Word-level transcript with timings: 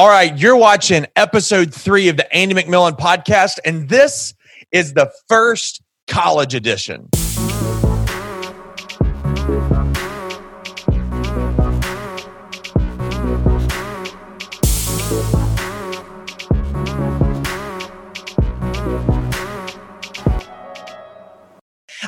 All 0.00 0.08
right, 0.08 0.34
you're 0.38 0.56
watching 0.56 1.04
episode 1.14 1.74
three 1.74 2.08
of 2.08 2.16
the 2.16 2.34
Andy 2.34 2.54
McMillan 2.54 2.98
podcast, 2.98 3.58
and 3.66 3.86
this 3.86 4.32
is 4.72 4.94
the 4.94 5.12
first 5.28 5.82
college 6.06 6.54
edition. 6.54 7.10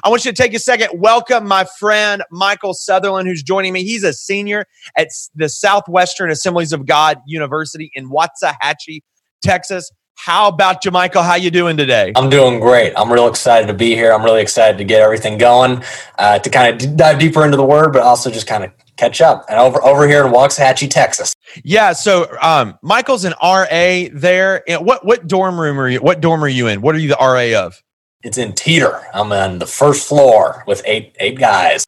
I 0.04 0.08
want 0.08 0.24
you 0.24 0.32
to 0.32 0.36
take 0.36 0.52
a 0.52 0.58
second, 0.58 1.00
welcome 1.00 1.46
my 1.46 1.64
friend 1.78 2.24
Michael 2.32 2.74
Sutherland, 2.74 3.28
who's 3.28 3.40
joining 3.40 3.72
me. 3.72 3.84
He's 3.84 4.02
a 4.02 4.12
senior 4.12 4.64
at 4.96 5.08
the 5.36 5.48
Southwestern 5.48 6.28
Assemblies 6.28 6.72
of 6.72 6.86
God 6.86 7.18
University 7.24 7.88
in 7.94 8.10
Waxahachie, 8.10 9.02
Texas. 9.44 9.92
How 10.14 10.48
about 10.48 10.84
you, 10.84 10.90
Michael? 10.90 11.22
How 11.22 11.36
you 11.36 11.52
doing 11.52 11.76
today? 11.76 12.12
I'm 12.16 12.28
doing 12.28 12.58
great. 12.58 12.92
I'm 12.96 13.12
real 13.12 13.28
excited 13.28 13.68
to 13.68 13.74
be 13.74 13.94
here. 13.94 14.12
I'm 14.12 14.24
really 14.24 14.42
excited 14.42 14.76
to 14.78 14.84
get 14.84 15.02
everything 15.02 15.38
going, 15.38 15.84
uh, 16.18 16.40
to 16.40 16.50
kind 16.50 16.82
of 16.82 16.96
dive 16.96 17.20
deeper 17.20 17.44
into 17.44 17.56
the 17.56 17.64
word, 17.64 17.92
but 17.92 18.02
also 18.02 18.28
just 18.28 18.48
kind 18.48 18.64
of 18.64 18.72
catch 18.96 19.20
up. 19.20 19.44
And 19.48 19.58
over 19.60 19.82
over 19.84 20.08
here 20.08 20.26
in 20.26 20.32
Waxahachie, 20.32 20.90
Texas. 20.90 21.32
Yeah. 21.62 21.92
So 21.92 22.26
um, 22.42 22.76
Michael's 22.82 23.24
an 23.24 23.34
RA 23.40 24.08
there. 24.12 24.64
What 24.68 25.06
what 25.06 25.28
dorm 25.28 25.60
room 25.60 25.78
are 25.78 25.88
you? 25.88 26.00
What 26.00 26.20
dorm 26.20 26.42
are 26.42 26.48
you 26.48 26.66
in? 26.66 26.82
What 26.82 26.96
are 26.96 26.98
you 26.98 27.08
the 27.08 27.16
RA 27.20 27.64
of? 27.64 27.80
It's 28.22 28.38
in 28.38 28.52
Teeter. 28.52 29.00
I'm 29.12 29.32
on 29.32 29.58
the 29.58 29.66
first 29.66 30.08
floor 30.08 30.62
with 30.66 30.82
eight 30.84 31.16
eight 31.18 31.38
guys. 31.38 31.84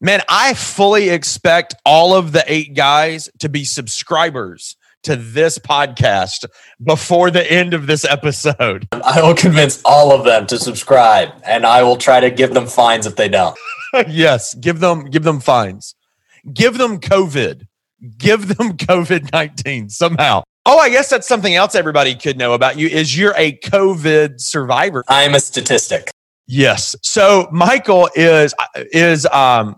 Man, 0.00 0.20
I 0.28 0.54
fully 0.54 1.08
expect 1.08 1.74
all 1.84 2.14
of 2.14 2.32
the 2.32 2.44
eight 2.46 2.74
guys 2.74 3.28
to 3.38 3.48
be 3.48 3.64
subscribers 3.64 4.76
to 5.04 5.16
this 5.16 5.58
podcast 5.58 6.44
before 6.82 7.30
the 7.30 7.50
end 7.50 7.72
of 7.72 7.86
this 7.86 8.04
episode. 8.04 8.86
I 8.92 9.22
will 9.22 9.34
convince 9.34 9.80
all 9.84 10.12
of 10.12 10.24
them 10.24 10.46
to 10.48 10.58
subscribe 10.58 11.30
and 11.44 11.64
I 11.64 11.82
will 11.82 11.96
try 11.96 12.20
to 12.20 12.30
give 12.30 12.52
them 12.52 12.66
fines 12.66 13.06
if 13.06 13.16
they 13.16 13.28
don't. 13.28 13.58
yes, 14.08 14.54
give 14.54 14.80
them 14.80 15.06
give 15.06 15.22
them 15.22 15.40
fines. 15.40 15.94
Give 16.52 16.76
them 16.76 17.00
COVID. 17.00 17.66
Give 18.18 18.56
them 18.56 18.72
COVID-19 18.76 19.90
somehow. 19.90 20.42
Oh, 20.70 20.76
I 20.76 20.90
guess 20.90 21.08
that's 21.08 21.26
something 21.26 21.54
else 21.54 21.74
everybody 21.74 22.14
could 22.14 22.36
know 22.36 22.52
about 22.52 22.76
you 22.76 22.88
is 22.88 23.16
you're 23.16 23.32
a 23.38 23.56
COVID 23.60 24.38
survivor. 24.38 25.02
I'm 25.08 25.34
a 25.34 25.40
statistic. 25.40 26.10
Yes. 26.46 26.94
So 27.02 27.48
Michael 27.50 28.10
is 28.14 28.54
is 28.92 29.24
um 29.24 29.76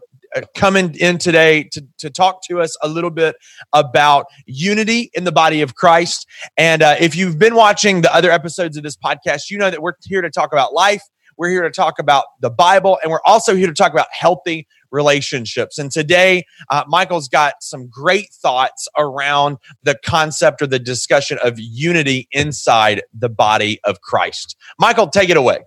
coming 0.57 0.97
in 0.97 1.19
today 1.19 1.69
to, 1.73 1.87
to 1.99 2.11
talk 2.11 2.43
to 2.49 2.61
us 2.61 2.77
a 2.83 2.89
little 2.89 3.11
bit 3.11 3.37
about 3.73 4.27
unity 4.47 5.13
in 5.15 5.23
the 5.23 5.31
body 5.31 5.61
of 5.61 5.77
Christ. 5.77 6.27
And 6.57 6.83
uh, 6.83 6.97
if 6.99 7.15
you've 7.15 7.39
been 7.39 7.55
watching 7.55 8.01
the 8.01 8.13
other 8.13 8.33
episodes 8.33 8.77
of 8.77 8.83
this 8.83 8.97
podcast, 8.97 9.49
you 9.49 9.59
know 9.59 9.71
that 9.71 9.81
we're 9.81 9.93
here 10.03 10.23
to 10.23 10.31
talk 10.31 10.53
about 10.53 10.73
life. 10.73 11.03
We're 11.41 11.49
here 11.49 11.63
to 11.63 11.71
talk 11.71 11.99
about 11.99 12.25
the 12.41 12.51
Bible, 12.51 12.99
and 13.03 13.11
we're 13.11 13.23
also 13.25 13.57
here 13.57 13.67
to 13.67 13.73
talk 13.73 13.93
about 13.93 14.09
healthy 14.13 14.69
relationships. 14.91 15.79
And 15.79 15.91
today, 15.91 16.45
uh, 16.69 16.85
Michael's 16.87 17.29
got 17.29 17.55
some 17.63 17.89
great 17.89 18.31
thoughts 18.31 18.87
around 18.99 19.57
the 19.83 19.99
concept 20.05 20.61
or 20.61 20.67
the 20.67 20.79
discussion 20.79 21.39
of 21.43 21.59
unity 21.59 22.29
inside 22.31 23.01
the 23.19 23.31
body 23.31 23.81
of 23.85 24.03
Christ. 24.03 24.55
Michael, 24.79 25.07
take 25.09 25.31
it 25.31 25.39
away. 25.39 25.61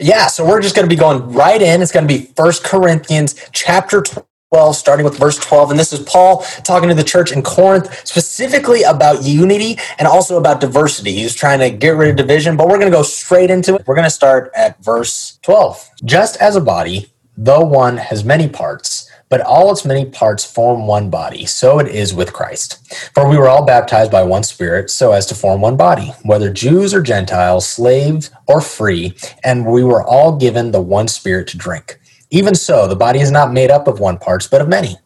Yeah, 0.00 0.26
so 0.26 0.44
we're 0.44 0.60
just 0.60 0.74
going 0.74 0.88
to 0.88 0.92
be 0.92 0.98
going 0.98 1.32
right 1.32 1.62
in. 1.62 1.82
It's 1.82 1.92
going 1.92 2.08
to 2.08 2.12
be 2.12 2.24
First 2.34 2.64
Corinthians 2.64 3.36
chapter 3.52 4.02
12, 4.52 4.76
starting 4.76 5.04
with 5.04 5.18
verse 5.18 5.36
12. 5.38 5.72
And 5.72 5.78
this 5.78 5.92
is 5.92 5.98
Paul 5.98 6.42
talking 6.62 6.88
to 6.88 6.94
the 6.94 7.02
church 7.02 7.32
in 7.32 7.42
Corinth, 7.42 8.06
specifically 8.06 8.84
about 8.84 9.24
unity 9.24 9.76
and 9.98 10.06
also 10.06 10.38
about 10.38 10.60
diversity. 10.60 11.14
He's 11.14 11.34
trying 11.34 11.58
to 11.58 11.68
get 11.68 11.96
rid 11.96 12.10
of 12.10 12.16
division, 12.16 12.56
but 12.56 12.68
we're 12.68 12.78
going 12.78 12.90
to 12.90 12.96
go 12.96 13.02
straight 13.02 13.50
into 13.50 13.74
it. 13.74 13.82
We're 13.88 13.96
going 13.96 14.06
to 14.06 14.10
start 14.10 14.52
at 14.54 14.82
verse 14.84 15.40
12. 15.42 15.90
Just 16.04 16.36
as 16.36 16.54
a 16.54 16.60
body, 16.60 17.12
though 17.36 17.64
one 17.64 17.96
has 17.96 18.22
many 18.22 18.48
parts, 18.48 19.10
but 19.28 19.40
all 19.40 19.72
its 19.72 19.84
many 19.84 20.04
parts 20.04 20.44
form 20.44 20.86
one 20.86 21.10
body. 21.10 21.44
So 21.44 21.80
it 21.80 21.88
is 21.88 22.14
with 22.14 22.32
Christ. 22.32 22.94
For 23.14 23.28
we 23.28 23.36
were 23.36 23.48
all 23.48 23.66
baptized 23.66 24.12
by 24.12 24.22
one 24.22 24.44
Spirit, 24.44 24.90
so 24.90 25.10
as 25.10 25.26
to 25.26 25.34
form 25.34 25.60
one 25.60 25.76
body, 25.76 26.12
whether 26.22 26.52
Jews 26.52 26.94
or 26.94 27.02
Gentiles, 27.02 27.66
slaves 27.66 28.30
or 28.46 28.60
free, 28.60 29.16
and 29.42 29.66
we 29.66 29.82
were 29.82 30.04
all 30.04 30.36
given 30.36 30.70
the 30.70 30.80
one 30.80 31.08
Spirit 31.08 31.48
to 31.48 31.58
drink. 31.58 31.98
Even 32.30 32.54
so, 32.56 32.88
the 32.88 32.96
body 32.96 33.20
is 33.20 33.30
not 33.30 33.52
made 33.52 33.70
up 33.70 33.88
of 33.88 34.00
one 34.00 34.18
parts, 34.18 34.48
but 34.48 34.60
of 34.60 34.68
many. 34.68 34.96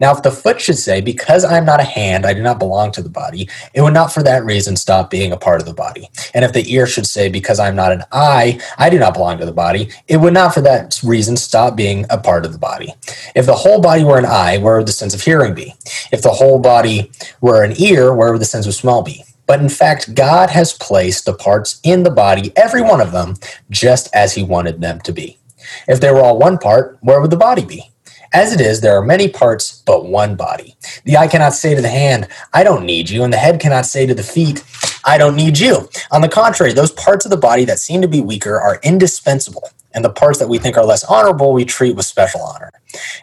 Now, 0.00 0.12
if 0.14 0.22
the 0.22 0.30
foot 0.30 0.60
should 0.60 0.78
say, 0.78 1.00
Because 1.00 1.44
I 1.44 1.58
am 1.58 1.64
not 1.64 1.80
a 1.80 1.84
hand, 1.84 2.26
I 2.26 2.34
do 2.34 2.42
not 2.42 2.58
belong 2.60 2.92
to 2.92 3.02
the 3.02 3.10
body, 3.10 3.48
it 3.74 3.82
would 3.82 3.94
not 3.94 4.12
for 4.12 4.22
that 4.22 4.44
reason 4.44 4.76
stop 4.76 5.10
being 5.10 5.32
a 5.32 5.36
part 5.36 5.60
of 5.60 5.66
the 5.66 5.74
body. 5.74 6.08
And 6.34 6.44
if 6.44 6.52
the 6.52 6.72
ear 6.72 6.86
should 6.86 7.06
say, 7.06 7.28
Because 7.28 7.58
I 7.60 7.68
am 7.68 7.76
not 7.76 7.92
an 7.92 8.04
eye, 8.12 8.60
I 8.78 8.90
do 8.90 8.98
not 8.98 9.14
belong 9.14 9.38
to 9.38 9.46
the 9.46 9.52
body, 9.52 9.90
it 10.08 10.18
would 10.18 10.34
not 10.34 10.54
for 10.54 10.60
that 10.62 10.98
reason 11.04 11.36
stop 11.36 11.76
being 11.76 12.06
a 12.10 12.18
part 12.18 12.46
of 12.46 12.52
the 12.52 12.58
body. 12.58 12.94
If 13.34 13.46
the 13.46 13.56
whole 13.56 13.80
body 13.80 14.04
were 14.04 14.18
an 14.18 14.26
eye, 14.26 14.58
where 14.58 14.78
would 14.78 14.88
the 14.88 14.92
sense 14.92 15.14
of 15.14 15.22
hearing 15.22 15.54
be? 15.54 15.74
If 16.12 16.22
the 16.22 16.30
whole 16.32 16.60
body 16.60 17.10
were 17.40 17.64
an 17.64 17.74
ear, 17.80 18.14
where 18.14 18.32
would 18.32 18.40
the 18.40 18.46
sense 18.46 18.66
of 18.66 18.74
smell 18.74 19.02
be? 19.02 19.24
But 19.46 19.60
in 19.60 19.70
fact, 19.70 20.14
God 20.14 20.50
has 20.50 20.74
placed 20.74 21.26
the 21.26 21.34
parts 21.34 21.80
in 21.82 22.04
the 22.04 22.10
body, 22.10 22.52
every 22.56 22.82
one 22.82 23.00
of 23.00 23.12
them, 23.12 23.36
just 23.70 24.08
as 24.14 24.34
He 24.34 24.44
wanted 24.44 24.80
them 24.80 25.00
to 25.02 25.12
be. 25.12 25.37
If 25.86 26.00
they 26.00 26.10
were 26.10 26.20
all 26.20 26.38
one 26.38 26.58
part, 26.58 26.98
where 27.00 27.20
would 27.20 27.30
the 27.30 27.36
body 27.36 27.64
be? 27.64 27.90
As 28.32 28.52
it 28.52 28.60
is, 28.60 28.80
there 28.80 28.96
are 28.96 29.04
many 29.04 29.28
parts, 29.28 29.82
but 29.86 30.04
one 30.04 30.36
body. 30.36 30.76
The 31.04 31.16
eye 31.16 31.28
cannot 31.28 31.54
say 31.54 31.74
to 31.74 31.80
the 31.80 31.88
hand, 31.88 32.28
I 32.52 32.62
don't 32.62 32.84
need 32.84 33.08
you, 33.08 33.24
and 33.24 33.32
the 33.32 33.38
head 33.38 33.58
cannot 33.58 33.86
say 33.86 34.04
to 34.06 34.14
the 34.14 34.22
feet, 34.22 34.62
I 35.04 35.16
don't 35.16 35.34
need 35.36 35.58
you. 35.58 35.88
On 36.12 36.20
the 36.20 36.28
contrary, 36.28 36.74
those 36.74 36.92
parts 36.92 37.24
of 37.24 37.30
the 37.30 37.38
body 37.38 37.64
that 37.64 37.78
seem 37.78 38.02
to 38.02 38.08
be 38.08 38.20
weaker 38.20 38.60
are 38.60 38.80
indispensable, 38.82 39.70
and 39.94 40.04
the 40.04 40.10
parts 40.10 40.38
that 40.40 40.48
we 40.48 40.58
think 40.58 40.76
are 40.76 40.84
less 40.84 41.04
honorable 41.04 41.54
we 41.54 41.64
treat 41.64 41.96
with 41.96 42.04
special 42.04 42.42
honor. 42.42 42.70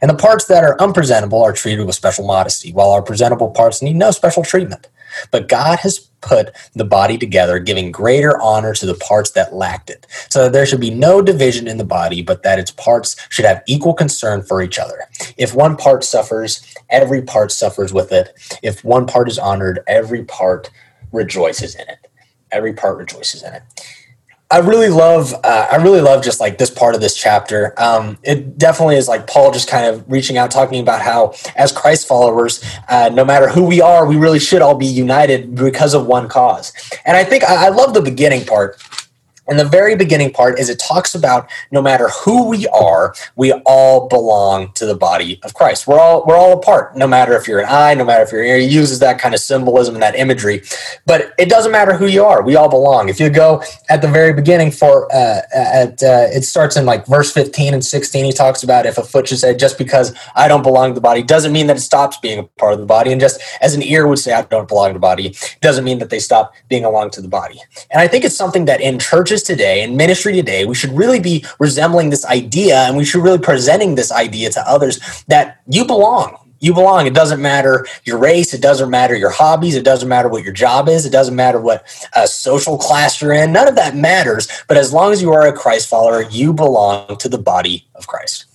And 0.01 0.09
the 0.09 0.15
parts 0.15 0.45
that 0.45 0.63
are 0.63 0.81
unpresentable 0.81 1.43
are 1.43 1.53
treated 1.53 1.85
with 1.85 1.95
special 1.95 2.25
modesty, 2.25 2.71
while 2.73 2.89
our 2.89 3.03
presentable 3.03 3.51
parts 3.51 3.83
need 3.83 3.95
no 3.95 4.09
special 4.09 4.43
treatment. 4.43 4.87
But 5.29 5.47
God 5.47 5.79
has 5.79 6.04
put 6.25 6.55
the 6.73 6.83
body 6.83 7.17
together, 7.17 7.59
giving 7.59 7.91
greater 7.91 8.41
honor 8.41 8.73
to 8.73 8.85
the 8.85 8.95
parts 8.95 9.31
that 9.31 9.53
lacked 9.53 9.89
it, 9.89 10.05
so 10.29 10.43
that 10.43 10.53
there 10.53 10.65
should 10.65 10.81
be 10.81 10.89
no 10.89 11.21
division 11.21 11.67
in 11.67 11.77
the 11.77 11.85
body, 11.85 12.21
but 12.21 12.43
that 12.43 12.59
its 12.59 12.71
parts 12.71 13.15
should 13.29 13.45
have 13.45 13.63
equal 13.67 13.93
concern 13.93 14.41
for 14.41 14.61
each 14.61 14.79
other. 14.79 14.99
If 15.37 15.55
one 15.55 15.77
part 15.77 16.03
suffers, 16.03 16.65
every 16.89 17.21
part 17.21 17.51
suffers 17.51 17.93
with 17.93 18.11
it. 18.11 18.33
If 18.63 18.83
one 18.83 19.05
part 19.05 19.29
is 19.29 19.37
honored, 19.37 19.79
every 19.87 20.23
part 20.25 20.69
rejoices 21.11 21.75
in 21.75 21.87
it. 21.87 21.99
Every 22.51 22.73
part 22.73 22.97
rejoices 22.97 23.43
in 23.43 23.53
it. 23.53 23.63
I 24.55 24.59
really 24.59 24.87
love, 24.87 25.33
uh, 25.43 25.67
I 25.69 25.75
really 25.75 25.99
love 25.99 26.23
just 26.23 26.39
like 26.39 26.57
this 26.57 26.69
part 26.69 26.95
of 26.95 27.01
this 27.01 27.13
chapter. 27.13 27.73
Um, 27.77 28.17
it 28.23 28.57
definitely 28.57 28.95
is 28.95 29.05
like 29.05 29.27
Paul 29.27 29.51
just 29.51 29.67
kind 29.67 29.85
of 29.85 30.09
reaching 30.09 30.37
out, 30.37 30.49
talking 30.49 30.79
about 30.81 31.01
how, 31.01 31.33
as 31.57 31.73
Christ 31.73 32.07
followers, 32.07 32.63
uh, 32.87 33.09
no 33.13 33.25
matter 33.25 33.49
who 33.49 33.65
we 33.65 33.81
are, 33.81 34.05
we 34.05 34.15
really 34.15 34.39
should 34.39 34.61
all 34.61 34.75
be 34.75 34.85
united 34.85 35.55
because 35.55 35.93
of 35.93 36.05
one 36.05 36.29
cause. 36.29 36.71
And 37.05 37.17
I 37.17 37.25
think 37.25 37.43
I, 37.43 37.65
I 37.65 37.69
love 37.69 37.93
the 37.93 38.01
beginning 38.01 38.45
part 38.45 38.81
and 39.47 39.59
the 39.59 39.65
very 39.65 39.95
beginning 39.95 40.31
part 40.31 40.59
is 40.59 40.69
it 40.69 40.79
talks 40.79 41.15
about 41.15 41.49
no 41.71 41.81
matter 41.81 42.09
who 42.09 42.49
we 42.49 42.67
are, 42.67 43.13
we 43.35 43.51
all 43.65 44.07
belong 44.07 44.71
to 44.73 44.85
the 44.85 44.95
body 44.95 45.39
of 45.43 45.53
Christ. 45.53 45.87
We're 45.87 45.99
all 45.99 46.25
we're 46.25 46.37
all 46.37 46.53
a 46.53 46.61
part, 46.61 46.95
no 46.95 47.07
matter 47.07 47.33
if 47.33 47.47
you're 47.47 47.59
an 47.59 47.67
eye, 47.69 47.93
no 47.93 48.05
matter 48.05 48.23
if 48.23 48.31
you're 48.31 48.41
an 48.41 48.47
ear. 48.47 48.57
He 48.57 48.67
uses 48.67 48.99
that 48.99 49.19
kind 49.19 49.33
of 49.35 49.41
symbolism 49.41 49.95
and 49.95 50.01
that 50.01 50.15
imagery, 50.15 50.63
but 51.05 51.33
it 51.37 51.49
doesn't 51.49 51.71
matter 51.71 51.95
who 51.95 52.07
you 52.07 52.23
are. 52.23 52.43
We 52.43 52.55
all 52.55 52.69
belong. 52.69 53.09
If 53.09 53.19
you 53.19 53.29
go 53.29 53.61
at 53.89 54.01
the 54.01 54.07
very 54.07 54.33
beginning 54.33 54.71
for 54.71 55.13
uh, 55.13 55.41
at 55.53 56.01
uh, 56.01 56.27
it 56.31 56.43
starts 56.43 56.75
in 56.75 56.85
like 56.85 57.05
verse 57.05 57.31
15 57.31 57.73
and 57.73 57.85
16. 57.85 58.25
He 58.25 58.31
talks 58.31 58.63
about 58.63 58.85
if 58.85 58.97
a 58.97 59.03
foot 59.03 59.27
should 59.27 59.39
say 59.39 59.55
just 59.55 59.77
because 59.77 60.15
I 60.35 60.47
don't 60.47 60.63
belong 60.63 60.89
to 60.89 60.95
the 60.95 61.01
body 61.01 61.21
doesn't 61.21 61.51
mean 61.51 61.67
that 61.67 61.77
it 61.77 61.81
stops 61.81 62.17
being 62.17 62.39
a 62.39 62.43
part 62.43 62.73
of 62.73 62.79
the 62.79 62.85
body, 62.85 63.11
and 63.11 63.21
just 63.21 63.41
as 63.61 63.75
an 63.75 63.83
ear 63.83 64.07
would 64.07 64.19
say 64.19 64.33
I 64.33 64.41
don't 64.43 64.67
belong 64.67 64.89
to 64.89 64.93
the 64.93 64.99
body 64.99 65.35
doesn't 65.61 65.83
mean 65.83 65.99
that 65.99 66.09
they 66.09 66.19
stop 66.19 66.53
being 66.69 66.85
along 66.85 67.11
to 67.11 67.21
the 67.21 67.27
body. 67.27 67.61
And 67.91 68.01
I 68.01 68.07
think 68.07 68.25
it's 68.25 68.35
something 68.35 68.65
that 68.65 68.81
in 68.81 68.99
churches 68.99 69.34
churches 69.35 69.43
today 69.43 69.83
and 69.83 69.97
ministry 69.97 70.33
today, 70.33 70.65
we 70.65 70.75
should 70.75 70.91
really 70.91 71.19
be 71.19 71.45
resembling 71.59 72.09
this 72.09 72.25
idea 72.25 72.77
and 72.87 72.97
we 72.97 73.05
should 73.05 73.23
really 73.23 73.39
presenting 73.39 73.95
this 73.95 74.11
idea 74.11 74.49
to 74.49 74.61
others 74.67 75.23
that 75.27 75.61
you 75.67 75.85
belong. 75.85 76.37
You 76.59 76.73
belong. 76.73 77.05
It 77.05 77.13
doesn't 77.13 77.41
matter 77.41 77.85
your 78.05 78.17
race. 78.17 78.53
It 78.53 78.61
doesn't 78.61 78.89
matter 78.89 79.15
your 79.15 79.29
hobbies. 79.29 79.75
It 79.75 79.83
doesn't 79.83 80.07
matter 80.07 80.29
what 80.29 80.43
your 80.43 80.53
job 80.53 80.87
is. 80.87 81.05
It 81.05 81.11
doesn't 81.11 81.35
matter 81.35 81.59
what 81.59 81.83
uh, 82.15 82.25
social 82.25 82.77
class 82.77 83.21
you're 83.21 83.33
in. 83.33 83.51
None 83.51 83.67
of 83.67 83.75
that 83.75 83.95
matters. 83.95 84.47
But 84.67 84.77
as 84.77 84.91
long 84.91 85.11
as 85.11 85.21
you 85.21 85.31
are 85.31 85.45
a 85.45 85.53
Christ 85.53 85.89
follower, 85.89 86.23
you 86.23 86.53
belong 86.53 87.17
to 87.17 87.29
the 87.29 87.37
body 87.37 87.87
of 87.93 88.07
Christ. 88.07 88.45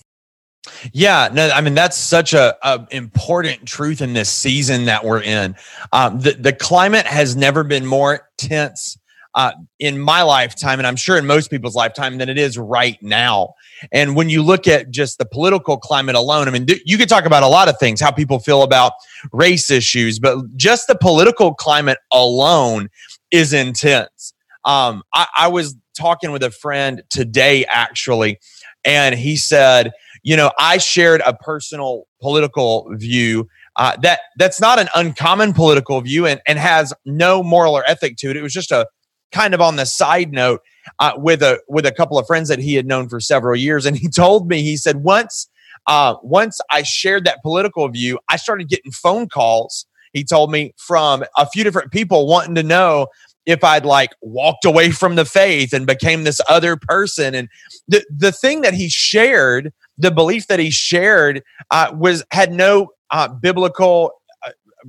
Yeah, 0.93 1.29
no, 1.31 1.49
I 1.49 1.61
mean 1.61 1.75
that's 1.75 1.97
such 1.97 2.33
a, 2.33 2.57
a, 2.63 2.87
important 2.91 3.67
truth 3.67 4.01
in 4.01 4.13
this 4.13 4.29
season 4.29 4.85
that 4.85 5.05
we're 5.05 5.21
in. 5.21 5.55
Um, 5.91 6.19
the 6.19 6.31
the 6.31 6.53
climate 6.53 7.05
has 7.05 7.35
never 7.35 7.63
been 7.63 7.85
more 7.85 8.27
tense 8.37 8.97
uh, 9.33 9.53
in 9.79 9.99
my 9.99 10.21
lifetime, 10.21 10.79
and 10.79 10.87
I'm 10.87 10.95
sure 10.95 11.17
in 11.17 11.25
most 11.25 11.49
people's 11.49 11.75
lifetime, 11.75 12.17
than 12.17 12.29
it 12.29 12.37
is 12.37 12.57
right 12.57 12.97
now. 13.01 13.53
And 13.91 14.15
when 14.15 14.29
you 14.29 14.43
look 14.43 14.67
at 14.67 14.91
just 14.91 15.17
the 15.17 15.25
political 15.25 15.77
climate 15.77 16.15
alone, 16.15 16.47
I 16.47 16.51
mean, 16.51 16.65
th- 16.65 16.81
you 16.85 16.97
could 16.97 17.09
talk 17.09 17.25
about 17.25 17.43
a 17.43 17.47
lot 17.47 17.69
of 17.69 17.77
things, 17.79 18.01
how 18.01 18.11
people 18.11 18.39
feel 18.39 18.63
about 18.63 18.93
race 19.31 19.69
issues, 19.69 20.19
but 20.19 20.37
just 20.55 20.87
the 20.87 20.95
political 20.95 21.53
climate 21.53 21.97
alone 22.11 22.89
is 23.31 23.53
intense. 23.53 24.33
Um, 24.65 25.03
I, 25.13 25.27
I 25.37 25.47
was 25.47 25.75
talking 25.97 26.31
with 26.31 26.43
a 26.43 26.51
friend 26.51 27.03
today, 27.09 27.65
actually, 27.65 28.39
and 28.83 29.15
he 29.15 29.37
said, 29.37 29.91
you 30.23 30.35
know, 30.35 30.51
I 30.59 30.77
shared 30.77 31.21
a 31.25 31.33
personal 31.33 32.03
political 32.21 32.87
view 32.95 33.47
uh, 33.77 33.95
that 34.01 34.19
that's 34.37 34.59
not 34.59 34.79
an 34.79 34.89
uncommon 34.93 35.53
political 35.53 36.01
view 36.01 36.27
and, 36.27 36.41
and 36.45 36.59
has 36.59 36.93
no 37.05 37.41
moral 37.41 37.73
or 37.73 37.83
ethic 37.89 38.17
to 38.17 38.29
it. 38.29 38.37
It 38.37 38.43
was 38.43 38.53
just 38.53 38.71
a 38.71 38.85
kind 39.31 39.53
of 39.53 39.61
on 39.61 39.75
the 39.75 39.85
side 39.85 40.31
note 40.31 40.61
uh, 40.99 41.13
with 41.17 41.41
a 41.41 41.59
with 41.67 41.85
a 41.85 41.91
couple 41.91 42.17
of 42.17 42.27
friends 42.27 42.49
that 42.49 42.59
he 42.59 42.75
had 42.75 42.85
known 42.85 43.09
for 43.09 43.19
several 43.19 43.55
years, 43.55 43.85
and 43.85 43.97
he 43.97 44.07
told 44.15 44.47
me 44.47 44.61
he 44.61 44.77
said 44.77 45.03
once 45.03 45.47
uh, 45.87 46.15
once 46.21 46.59
I 46.69 46.83
shared 46.83 47.25
that 47.25 47.41
political 47.41 47.87
view, 47.89 48.19
I 48.29 48.37
started 48.37 48.69
getting 48.69 48.91
phone 48.91 49.27
calls. 49.27 49.85
He 50.13 50.23
told 50.23 50.51
me 50.51 50.73
from 50.77 51.23
a 51.37 51.47
few 51.47 51.63
different 51.63 51.91
people 51.91 52.27
wanting 52.27 52.55
to 52.55 52.63
know 52.63 53.07
if 53.45 53.63
I'd 53.63 53.85
like 53.85 54.11
walked 54.21 54.65
away 54.65 54.91
from 54.91 55.15
the 55.15 55.25
faith 55.25 55.73
and 55.73 55.87
became 55.87 56.23
this 56.23 56.39
other 56.47 56.77
person. 56.77 57.33
And 57.33 57.49
the 57.87 58.05
the 58.15 58.31
thing 58.31 58.61
that 58.61 58.73
he 58.73 58.89
shared, 58.89 59.73
the 59.97 60.11
belief 60.11 60.47
that 60.47 60.59
he 60.59 60.69
shared, 60.69 61.41
uh, 61.71 61.91
was 61.93 62.23
had 62.31 62.51
no 62.51 62.89
uh, 63.09 63.27
biblical 63.29 64.11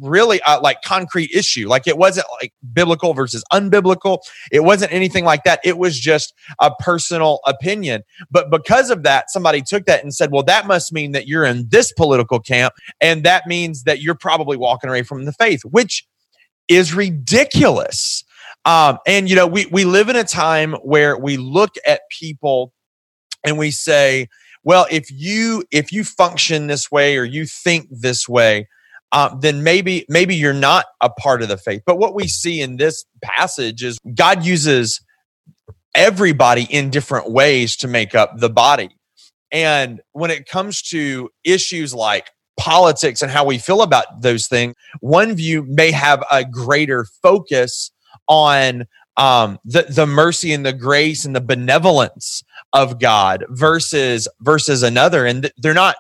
really 0.01 0.41
like 0.63 0.83
concrete 0.83 1.31
issue. 1.33 1.69
Like 1.69 1.87
it 1.87 1.99
wasn't 1.99 2.27
like 2.41 2.53
biblical 2.73 3.15
versus 3.15 3.45
unbiblical. 3.53 4.19
It 4.51 4.61
wasn't 4.61 4.93
anything 4.93 5.25
like 5.25 5.45
that. 5.45 5.61
It 5.65 5.79
was 5.79 5.99
just 5.99 6.35
a 6.61 6.75
personal 6.75 7.41
opinion. 7.47 8.03
But 8.31 8.51
because 8.51 8.91
of 8.91 9.03
that, 9.03 9.31
somebody 9.31 9.63
took 9.63 9.87
that 9.87 10.03
and 10.03 10.15
said, 10.15 10.31
well, 10.33 10.43
that 10.45 10.67
must 10.67 10.93
mean 10.93 11.13
that 11.13 11.27
you're 11.27 11.45
in 11.45 11.69
this 11.69 11.93
political 11.93 12.41
camp. 12.41 12.75
And 13.01 13.25
that 13.25 13.47
means 13.47 13.85
that 13.85 14.01
you're 14.01 14.15
probably 14.15 14.57
walking 14.57 14.91
away 14.91 15.03
from 15.03 15.25
the 15.25 15.33
faith, 15.33 15.63
which 15.65 16.07
is 16.69 16.95
ridiculous. 16.95 18.25
Um, 18.65 18.99
and, 19.07 19.29
you 19.29 19.37
know, 19.37 19.47
we, 19.47 19.67
we 19.67 19.85
live 19.85 20.09
in 20.09 20.17
a 20.17 20.25
time 20.25 20.75
where 20.75 21.19
we 21.19 21.37
look 21.37 21.75
at 21.87 22.03
people 22.11 22.73
and 23.45 23.59
we 23.59 23.71
say, 23.71 24.29
well, 24.65 24.87
if 24.91 25.11
you 25.11 25.65
if 25.73 25.93
you 25.93 26.05
function 26.05 26.69
this 26.69 26.91
way 26.91 27.17
or 27.17 27.25
you 27.25 27.47
think 27.47 27.89
this 27.91 28.29
way, 28.29 28.69
uh, 29.13 29.35
then 29.35 29.63
maybe 29.63 30.07
maybe 30.09 30.35
you're 30.35 30.55
not 30.55 30.87
a 31.01 31.11
part 31.11 31.43
of 31.43 31.49
the 31.49 31.59
faith. 31.59 31.83
But 31.85 31.99
what 31.99 32.15
we 32.15 32.27
see 32.27 32.61
in 32.61 32.77
this 32.77 33.05
passage 33.23 33.85
is 33.85 33.99
God 34.15 34.45
uses 34.45 35.01
everybody 35.95 36.65
in 36.65 36.91
different 36.91 37.31
ways 37.31 37.77
to 37.77 37.89
make 37.89 38.15
up 38.15 38.39
the 38.39 38.49
body. 38.49 38.91
And 39.51 40.01
when 40.13 40.31
it 40.31 40.49
comes 40.49 40.81
to 40.91 41.29
issues 41.45 41.93
like 41.95 42.31
politics 42.57 43.21
and 43.21 43.31
how 43.31 43.45
we 43.45 43.59
feel 43.59 43.83
about 43.83 44.23
those 44.23 44.47
things, 44.47 44.75
one 45.01 45.35
view 45.35 45.65
may 45.69 45.91
have 45.91 46.25
a 46.31 46.45
greater 46.45 47.05
focus 47.23 47.91
on 48.29 48.87
um, 49.19 49.59
the 49.67 49.83
the 49.83 50.07
mercy 50.07 50.55
and 50.55 50.65
the 50.65 50.73
grace 50.73 51.27
and 51.27 51.37
the 51.37 51.41
benevolence 51.43 52.43
of 52.73 52.99
God 52.99 53.45
versus 53.51 54.27
versus 54.41 54.83
another, 54.83 55.27
and 55.27 55.51
they're 55.59 55.75
not 55.75 55.97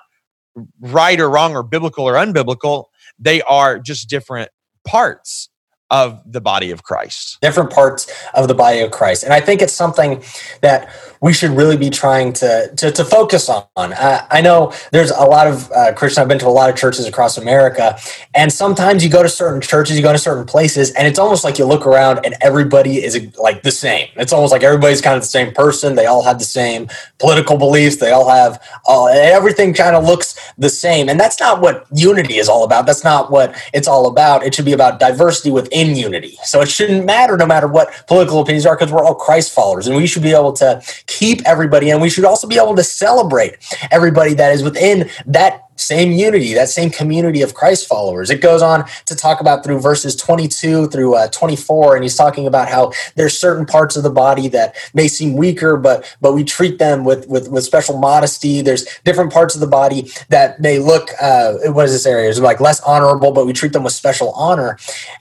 right 0.81 1.20
or 1.20 1.29
wrong 1.29 1.55
or 1.55 1.62
biblical 1.62 2.09
or 2.09 2.14
unbiblical 2.14 2.87
they 3.19 3.43
are 3.43 3.79
just 3.79 4.09
different 4.09 4.50
parts 4.87 5.49
of 5.92 6.20
the 6.26 6.40
body 6.40 6.72
of 6.72 6.82
Christ. 6.82 7.38
Different 7.42 7.70
parts 7.70 8.10
of 8.34 8.48
the 8.48 8.54
body 8.54 8.80
of 8.80 8.90
Christ. 8.90 9.22
And 9.22 9.32
I 9.32 9.40
think 9.40 9.62
it's 9.62 9.74
something 9.74 10.24
that 10.62 10.90
we 11.20 11.32
should 11.32 11.52
really 11.52 11.76
be 11.76 11.90
trying 11.90 12.32
to 12.34 12.72
to, 12.76 12.90
to 12.90 13.04
focus 13.04 13.48
on. 13.48 13.64
Uh, 13.76 14.26
I 14.30 14.40
know 14.40 14.72
there's 14.90 15.10
a 15.12 15.24
lot 15.24 15.46
of 15.46 15.70
uh, 15.70 15.92
Christian. 15.94 16.22
I've 16.22 16.28
been 16.28 16.40
to 16.40 16.48
a 16.48 16.48
lot 16.48 16.70
of 16.70 16.76
churches 16.76 17.06
across 17.06 17.38
America, 17.38 17.96
and 18.34 18.52
sometimes 18.52 19.04
you 19.04 19.10
go 19.10 19.22
to 19.22 19.28
certain 19.28 19.60
churches, 19.60 19.96
you 19.96 20.02
go 20.02 20.12
to 20.12 20.18
certain 20.18 20.46
places, 20.46 20.90
and 20.92 21.06
it's 21.06 21.18
almost 21.18 21.44
like 21.44 21.58
you 21.58 21.66
look 21.66 21.86
around 21.86 22.20
and 22.24 22.34
everybody 22.40 23.04
is 23.04 23.14
like 23.38 23.62
the 23.62 23.70
same. 23.70 24.08
It's 24.16 24.32
almost 24.32 24.52
like 24.52 24.62
everybody's 24.62 25.00
kind 25.00 25.16
of 25.16 25.22
the 25.22 25.28
same 25.28 25.52
person. 25.54 25.94
They 25.94 26.06
all 26.06 26.24
have 26.24 26.38
the 26.38 26.44
same 26.44 26.88
political 27.18 27.58
beliefs. 27.58 27.96
They 27.96 28.10
all 28.10 28.28
have 28.28 28.60
uh, 28.88 29.06
everything 29.06 29.74
kind 29.74 29.94
of 29.94 30.04
looks 30.04 30.34
the 30.58 30.70
same, 30.70 31.08
and 31.08 31.20
that's 31.20 31.38
not 31.38 31.60
what 31.60 31.86
unity 31.94 32.38
is 32.38 32.48
all 32.48 32.64
about. 32.64 32.86
That's 32.86 33.04
not 33.04 33.30
what 33.30 33.54
it's 33.74 33.88
all 33.88 34.06
about. 34.08 34.42
It 34.42 34.54
should 34.54 34.64
be 34.64 34.72
about 34.72 34.98
diversity 34.98 35.50
within 35.50 35.81
in 35.82 35.96
unity. 35.96 36.38
So 36.44 36.61
it 36.61 36.69
shouldn't 36.69 37.05
matter 37.05 37.37
no 37.37 37.46
matter 37.46 37.67
what 37.67 38.05
political 38.06 38.40
opinions 38.40 38.67
are 38.67 38.76
because 38.76 38.93
we're 38.93 39.05
all 39.05 39.14
Christ 39.14 39.52
followers 39.52 39.87
and 39.87 39.96
we 39.96 40.06
should 40.06 40.23
be 40.23 40.32
able 40.32 40.52
to 40.55 40.82
keep 41.06 41.43
everybody 41.44 41.90
and 41.90 42.00
we 42.00 42.08
should 42.08 42.25
also 42.25 42.46
be 42.46 42.56
able 42.56 42.76
to 42.76 42.84
celebrate 42.84 43.56
everybody 43.90 44.34
that 44.34 44.52
is 44.52 44.62
within 44.62 45.11
that 45.26 45.64
same 45.76 46.12
unity, 46.12 46.54
that 46.54 46.69
same 46.69 46.90
community 46.90 47.42
of 47.42 47.54
Christ 47.54 47.88
followers. 47.88 48.30
It 48.30 48.40
goes 48.40 48.62
on 48.62 48.86
to 49.06 49.16
talk 49.16 49.40
about 49.40 49.64
through 49.64 49.80
verses 49.80 50.16
22 50.16 50.88
through 50.88 51.14
uh, 51.14 51.28
24, 51.28 51.96
and 51.96 52.04
he's 52.04 52.16
talking 52.16 52.46
about 52.46 52.69
how 52.69 52.92
there's 53.16 53.38
certain 53.38 53.66
parts 53.66 53.96
of 53.96 54.02
the 54.02 54.10
body 54.10 54.48
that 54.48 54.76
may 54.94 55.08
seem 55.08 55.36
weaker, 55.36 55.76
but 55.76 56.16
but 56.20 56.32
we 56.32 56.44
treat 56.44 56.78
them 56.78 57.04
with 57.04 57.26
with, 57.28 57.48
with 57.48 57.64
special 57.64 57.98
modesty. 57.98 58.62
There's 58.62 58.86
different 59.04 59.32
parts 59.32 59.54
of 59.54 59.60
the 59.60 59.66
body 59.66 60.10
that 60.28 60.60
may 60.60 60.78
look 60.78 61.10
uh, 61.20 61.54
what 61.72 61.86
is 61.86 61.92
this 61.92 62.06
area? 62.06 62.28
It's 62.28 62.38
like 62.40 62.60
less 62.60 62.80
honorable, 62.82 63.32
but 63.32 63.46
we 63.46 63.52
treat 63.52 63.72
them 63.72 63.84
with 63.84 63.92
special 63.92 64.32
honor. 64.32 64.78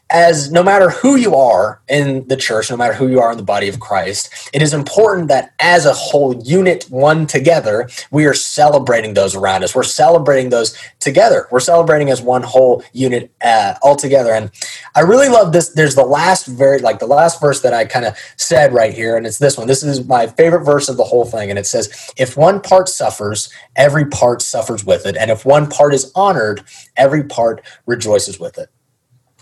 As 0.09 0.51
no 0.51 0.63
matter 0.63 0.89
who 0.89 1.15
you 1.15 1.35
are 1.35 1.81
in 1.87 2.27
the 2.27 2.35
church, 2.35 2.69
no 2.69 2.77
matter 2.77 2.93
who 2.93 3.07
you 3.07 3.19
are 3.19 3.31
in 3.31 3.37
the 3.37 3.43
body 3.43 3.67
of 3.69 3.79
Christ, 3.79 4.29
it 4.53 4.61
is 4.61 4.73
important 4.73 5.27
that 5.29 5.53
as 5.59 5.85
a 5.85 5.93
whole 5.93 6.35
unit, 6.43 6.85
one 6.89 7.25
together, 7.27 7.89
we 8.11 8.25
are 8.25 8.33
celebrating 8.33 9.13
those 9.13 9.35
around 9.35 9.63
us. 9.63 9.73
We're 9.73 9.83
celebrating 9.83 10.40
those 10.49 10.77
together. 10.99 11.47
We're 11.51 11.59
celebrating 11.59 12.09
as 12.09 12.21
one 12.21 12.43
whole 12.43 12.83
unit 12.93 13.31
uh, 13.43 13.75
all 13.81 13.95
together. 13.95 14.33
And 14.33 14.51
I 14.95 15.01
really 15.01 15.29
love 15.29 15.53
this. 15.53 15.69
There's 15.69 15.95
the 15.95 16.05
last 16.05 16.45
very, 16.45 16.79
like 16.79 16.99
the 16.99 17.07
last 17.07 17.39
verse 17.41 17.61
that 17.61 17.73
I 17.73 17.85
kind 17.85 18.05
of 18.05 18.17
said 18.37 18.73
right 18.73 18.93
here, 18.93 19.17
and 19.17 19.25
it's 19.25 19.37
this 19.37 19.57
one. 19.57 19.67
This 19.67 19.83
is 19.83 20.05
my 20.07 20.27
favorite 20.27 20.63
verse 20.63 20.89
of 20.89 20.97
the 20.97 21.03
whole 21.03 21.25
thing. 21.25 21.49
And 21.49 21.59
it 21.59 21.65
says, 21.65 22.11
If 22.17 22.37
one 22.37 22.61
part 22.61 22.89
suffers, 22.89 23.49
every 23.75 24.05
part 24.05 24.41
suffers 24.41 24.85
with 24.85 25.05
it. 25.05 25.15
And 25.17 25.31
if 25.31 25.45
one 25.45 25.69
part 25.69 25.93
is 25.93 26.11
honored, 26.15 26.63
every 26.97 27.23
part 27.23 27.61
rejoices 27.85 28.39
with 28.39 28.57
it 28.57 28.69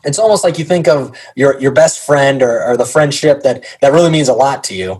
it's 0.05 0.19
almost 0.19 0.43
like 0.43 0.57
you 0.57 0.65
think 0.65 0.87
of 0.87 1.17
your 1.35 1.59
your 1.59 1.71
best 1.71 2.05
friend 2.05 2.41
or, 2.41 2.63
or, 2.63 2.77
the 2.77 2.85
friendship 2.85 3.41
that 3.41 3.65
that 3.81 3.91
really 3.91 4.09
means 4.09 4.29
a 4.29 4.33
lot 4.33 4.63
to 4.63 4.75
you 4.75 4.99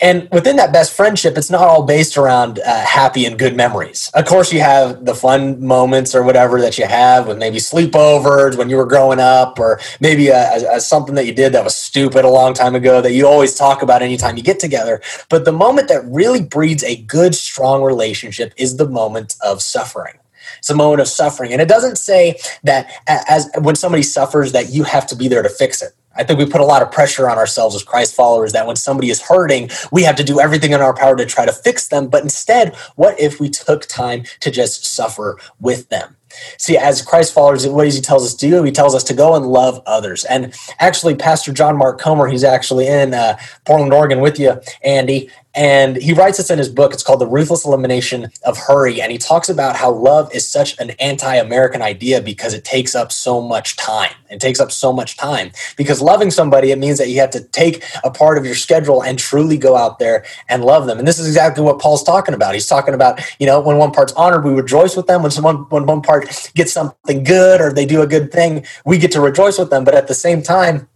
and 0.00 0.28
within 0.30 0.56
that 0.56 0.72
best 0.72 0.92
friendship, 0.92 1.36
it's 1.36 1.50
not 1.50 1.62
all 1.62 1.82
based 1.82 2.16
around 2.16 2.60
uh, 2.60 2.84
happy 2.84 3.24
and 3.24 3.38
good 3.38 3.56
memories. 3.56 4.10
Of 4.14 4.26
course, 4.26 4.52
you 4.52 4.60
have 4.60 5.04
the 5.04 5.14
fun 5.14 5.64
moments 5.64 6.14
or 6.14 6.22
whatever 6.22 6.60
that 6.60 6.78
you 6.78 6.86
have 6.86 7.26
with 7.26 7.38
maybe 7.38 7.58
sleepovers 7.58 8.56
when 8.56 8.70
you 8.70 8.76
were 8.76 8.86
growing 8.86 9.18
up, 9.18 9.58
or 9.58 9.80
maybe 10.00 10.28
a, 10.28 10.76
a, 10.76 10.80
something 10.80 11.16
that 11.16 11.26
you 11.26 11.32
did 11.32 11.52
that 11.52 11.64
was 11.64 11.74
stupid 11.74 12.24
a 12.24 12.30
long 12.30 12.54
time 12.54 12.76
ago 12.76 13.00
that 13.00 13.12
you 13.12 13.26
always 13.26 13.54
talk 13.54 13.82
about 13.82 14.00
anytime 14.00 14.36
you 14.36 14.42
get 14.42 14.60
together. 14.60 15.00
But 15.28 15.44
the 15.44 15.52
moment 15.52 15.88
that 15.88 16.04
really 16.06 16.42
breeds 16.42 16.84
a 16.84 16.96
good, 16.96 17.34
strong 17.34 17.82
relationship 17.82 18.52
is 18.56 18.76
the 18.76 18.88
moment 18.88 19.34
of 19.42 19.60
suffering. 19.62 20.14
It's 20.58 20.70
a 20.70 20.74
moment 20.74 21.00
of 21.00 21.08
suffering. 21.08 21.52
And 21.52 21.60
it 21.60 21.68
doesn't 21.68 21.98
say 21.98 22.38
that 22.62 22.90
as 23.06 23.50
when 23.60 23.74
somebody 23.74 24.02
suffers 24.02 24.52
that 24.52 24.70
you 24.70 24.84
have 24.84 25.06
to 25.08 25.16
be 25.16 25.28
there 25.28 25.42
to 25.42 25.48
fix 25.48 25.82
it. 25.82 25.92
I 26.16 26.24
think 26.24 26.38
we 26.38 26.46
put 26.46 26.60
a 26.60 26.64
lot 26.66 26.82
of 26.82 26.90
pressure 26.92 27.28
on 27.30 27.38
ourselves 27.38 27.74
as 27.76 27.84
Christ 27.84 28.14
followers 28.14 28.52
that 28.52 28.66
when 28.66 28.76
somebody 28.76 29.10
is 29.10 29.22
hurting, 29.22 29.70
we 29.92 30.02
have 30.04 30.16
to 30.16 30.24
do 30.24 30.40
everything 30.40 30.72
in 30.72 30.80
our 30.80 30.94
power 30.94 31.16
to 31.16 31.26
try 31.26 31.46
to 31.46 31.52
fix 31.52 31.88
them. 31.88 32.08
But 32.08 32.22
instead, 32.22 32.74
what 32.96 33.18
if 33.20 33.40
we 33.40 33.48
took 33.50 33.86
time 33.86 34.24
to 34.40 34.50
just 34.50 34.84
suffer 34.84 35.38
with 35.60 35.88
them? 35.88 36.16
See, 36.58 36.76
as 36.76 37.02
Christ 37.02 37.34
followers, 37.34 37.66
what 37.66 37.84
does 37.84 37.94
he 37.96 38.00
tells 38.02 38.24
us 38.24 38.34
to 38.34 38.48
do? 38.50 38.62
He 38.62 38.72
tells 38.72 38.94
us 38.94 39.04
to 39.04 39.14
go 39.14 39.34
and 39.36 39.46
love 39.46 39.82
others. 39.86 40.24
And 40.26 40.54
actually, 40.78 41.14
Pastor 41.16 41.52
John 41.52 41.76
Mark 41.76 42.00
Comer, 42.00 42.28
he's 42.28 42.44
actually 42.44 42.86
in 42.88 43.14
uh, 43.14 43.38
Portland, 43.66 43.92
Oregon 43.92 44.20
with 44.20 44.38
you, 44.38 44.60
Andy, 44.84 45.30
and 45.54 45.96
he 45.96 46.12
writes 46.12 46.36
this 46.36 46.50
in 46.50 46.58
his 46.58 46.68
book. 46.68 46.92
It's 46.92 47.02
called 47.02 47.20
The 47.20 47.26
Ruthless 47.26 47.64
Elimination 47.64 48.30
of 48.44 48.56
Hurry. 48.56 49.00
And 49.00 49.10
he 49.10 49.18
talks 49.18 49.48
about 49.48 49.76
how 49.76 49.90
love 49.90 50.32
is 50.34 50.48
such 50.48 50.78
an 50.78 50.90
anti 51.00 51.34
American 51.34 51.82
idea 51.82 52.20
because 52.20 52.54
it 52.54 52.64
takes 52.64 52.94
up 52.94 53.10
so 53.10 53.40
much 53.40 53.76
time. 53.76 54.12
It 54.30 54.40
takes 54.40 54.60
up 54.60 54.70
so 54.70 54.92
much 54.92 55.16
time. 55.16 55.50
Because 55.76 56.02
loving 56.02 56.30
somebody, 56.30 56.70
it 56.70 56.78
means 56.78 56.98
that 56.98 57.08
you 57.08 57.18
have 57.20 57.30
to 57.30 57.42
take 57.42 57.82
a 58.04 58.10
part 58.10 58.38
of 58.38 58.44
your 58.44 58.54
schedule 58.54 59.02
and 59.02 59.18
truly 59.18 59.56
go 59.56 59.74
out 59.74 59.98
there 59.98 60.24
and 60.48 60.64
love 60.64 60.86
them. 60.86 60.98
And 60.98 61.08
this 61.08 61.18
is 61.18 61.26
exactly 61.26 61.64
what 61.64 61.80
Paul's 61.80 62.04
talking 62.04 62.34
about. 62.34 62.54
He's 62.54 62.66
talking 62.66 62.94
about, 62.94 63.20
you 63.40 63.46
know, 63.46 63.60
when 63.60 63.78
one 63.78 63.90
part's 63.90 64.12
honored, 64.12 64.44
we 64.44 64.52
rejoice 64.52 64.96
with 64.96 65.06
them. 65.06 65.22
When 65.22 65.30
someone, 65.30 65.68
when 65.70 65.86
one 65.86 66.02
part 66.02 66.50
gets 66.54 66.72
something 66.72 67.24
good 67.24 67.60
or 67.60 67.72
they 67.72 67.86
do 67.86 68.02
a 68.02 68.06
good 68.06 68.30
thing, 68.30 68.64
we 68.84 68.98
get 68.98 69.12
to 69.12 69.20
rejoice 69.20 69.58
with 69.58 69.70
them. 69.70 69.84
But 69.84 69.94
at 69.94 70.08
the 70.08 70.14
same 70.14 70.42
time, 70.42 70.88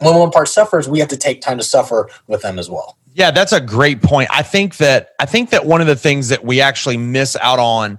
when 0.00 0.14
one 0.14 0.30
part 0.30 0.48
suffers, 0.48 0.88
we 0.88 0.98
have 0.98 1.08
to 1.08 1.16
take 1.16 1.40
time 1.40 1.58
to 1.58 1.64
suffer 1.64 2.08
with 2.26 2.42
them 2.42 2.58
as 2.58 2.68
well. 2.68 2.98
Yeah, 3.12 3.30
that's 3.30 3.52
a 3.52 3.60
great 3.60 4.02
point. 4.02 4.28
I 4.32 4.42
think 4.42 4.76
that 4.78 5.10
I 5.18 5.26
think 5.26 5.50
that 5.50 5.66
one 5.66 5.80
of 5.80 5.86
the 5.86 5.96
things 5.96 6.28
that 6.28 6.44
we 6.44 6.60
actually 6.60 6.96
miss 6.96 7.36
out 7.36 7.58
on 7.58 7.98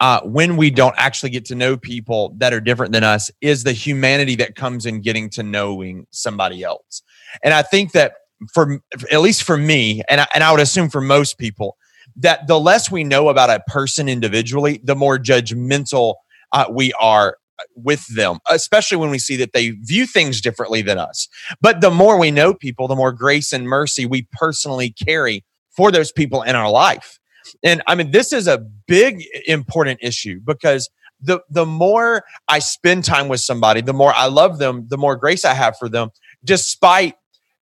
uh, 0.00 0.20
when 0.22 0.56
we 0.56 0.70
don't 0.70 0.94
actually 0.96 1.30
get 1.30 1.44
to 1.46 1.54
know 1.54 1.76
people 1.76 2.34
that 2.38 2.52
are 2.52 2.60
different 2.60 2.92
than 2.92 3.04
us 3.04 3.30
is 3.40 3.64
the 3.64 3.72
humanity 3.72 4.36
that 4.36 4.54
comes 4.54 4.86
in 4.86 5.00
getting 5.00 5.28
to 5.30 5.42
knowing 5.42 6.06
somebody 6.10 6.62
else. 6.62 7.02
And 7.42 7.52
I 7.52 7.62
think 7.62 7.92
that 7.92 8.14
for 8.52 8.80
at 9.10 9.20
least 9.20 9.42
for 9.42 9.56
me, 9.56 10.02
and 10.08 10.22
I, 10.22 10.26
and 10.34 10.42
I 10.42 10.50
would 10.50 10.60
assume 10.60 10.88
for 10.88 11.00
most 11.00 11.38
people, 11.38 11.76
that 12.16 12.46
the 12.46 12.58
less 12.58 12.90
we 12.90 13.04
know 13.04 13.28
about 13.28 13.50
a 13.50 13.60
person 13.66 14.08
individually, 14.08 14.80
the 14.82 14.96
more 14.96 15.18
judgmental 15.18 16.16
uh, 16.52 16.66
we 16.70 16.92
are 16.94 17.36
with 17.74 18.06
them, 18.14 18.38
especially 18.48 18.96
when 18.96 19.10
we 19.10 19.18
see 19.18 19.36
that 19.36 19.52
they 19.52 19.70
view 19.70 20.06
things 20.06 20.40
differently 20.40 20.82
than 20.82 20.98
us. 20.98 21.28
But 21.60 21.80
the 21.80 21.90
more 21.90 22.18
we 22.18 22.30
know 22.30 22.54
people, 22.54 22.88
the 22.88 22.96
more 22.96 23.12
grace 23.12 23.52
and 23.52 23.66
mercy 23.66 24.06
we 24.06 24.26
personally 24.32 24.90
carry 24.90 25.44
for 25.70 25.90
those 25.90 26.12
people 26.12 26.42
in 26.42 26.56
our 26.56 26.70
life. 26.70 27.18
And 27.62 27.82
I 27.86 27.94
mean, 27.94 28.10
this 28.10 28.32
is 28.32 28.46
a 28.46 28.58
big, 28.86 29.24
important 29.46 30.00
issue 30.02 30.40
because 30.44 30.88
the 31.20 31.40
the 31.50 31.66
more 31.66 32.22
I 32.48 32.60
spend 32.60 33.04
time 33.04 33.28
with 33.28 33.40
somebody, 33.40 33.80
the 33.80 33.92
more 33.92 34.12
I 34.14 34.26
love 34.26 34.58
them, 34.58 34.86
the 34.88 34.96
more 34.96 35.16
grace 35.16 35.44
I 35.44 35.54
have 35.54 35.76
for 35.78 35.88
them, 35.88 36.10
despite 36.44 37.14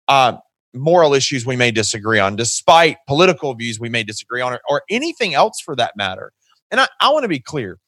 uh, 0.08 0.36
moral 0.74 1.14
issues 1.14 1.46
we 1.46 1.56
may 1.56 1.70
disagree 1.70 2.18
on, 2.18 2.36
despite 2.36 2.98
political 3.06 3.54
views 3.54 3.80
we 3.80 3.88
may 3.88 4.02
disagree 4.02 4.40
on, 4.40 4.52
or, 4.52 4.60
or 4.68 4.82
anything 4.90 5.34
else 5.34 5.60
for 5.60 5.74
that 5.76 5.96
matter. 5.96 6.32
And 6.70 6.80
I, 6.80 6.88
I 7.00 7.10
want 7.10 7.24
to 7.24 7.28
be 7.28 7.40
clear 7.40 7.78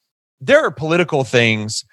there 0.41 0.63
are 0.63 0.71
political 0.71 1.23
things 1.23 1.83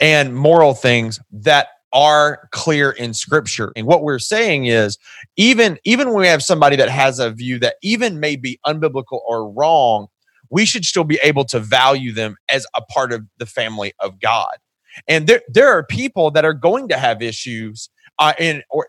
and 0.00 0.34
moral 0.34 0.74
things 0.74 1.20
that 1.32 1.68
are 1.92 2.48
clear 2.52 2.90
in 2.90 3.14
scripture. 3.14 3.72
And 3.76 3.86
what 3.86 4.02
we're 4.02 4.18
saying 4.18 4.66
is 4.66 4.98
even 5.36 5.78
even 5.84 6.08
when 6.08 6.20
we 6.20 6.26
have 6.26 6.42
somebody 6.42 6.76
that 6.76 6.90
has 6.90 7.18
a 7.18 7.30
view 7.30 7.58
that 7.60 7.76
even 7.82 8.20
may 8.20 8.36
be 8.36 8.58
unbiblical 8.66 9.20
or 9.26 9.50
wrong 9.50 10.08
we 10.50 10.64
should 10.64 10.84
still 10.84 11.04
be 11.04 11.18
able 11.22 11.44
to 11.44 11.60
value 11.60 12.12
them 12.12 12.36
as 12.48 12.66
a 12.76 12.82
part 12.82 13.12
of 13.12 13.26
the 13.38 13.46
family 13.46 13.92
of 14.00 14.20
god. 14.20 14.56
And 15.08 15.26
there 15.26 15.42
there 15.48 15.68
are 15.68 15.84
people 15.84 16.30
that 16.32 16.44
are 16.44 16.54
going 16.54 16.88
to 16.88 16.96
have 16.96 17.22
issues 17.22 17.88
uh, 18.18 18.32
and 18.38 18.62
or 18.70 18.88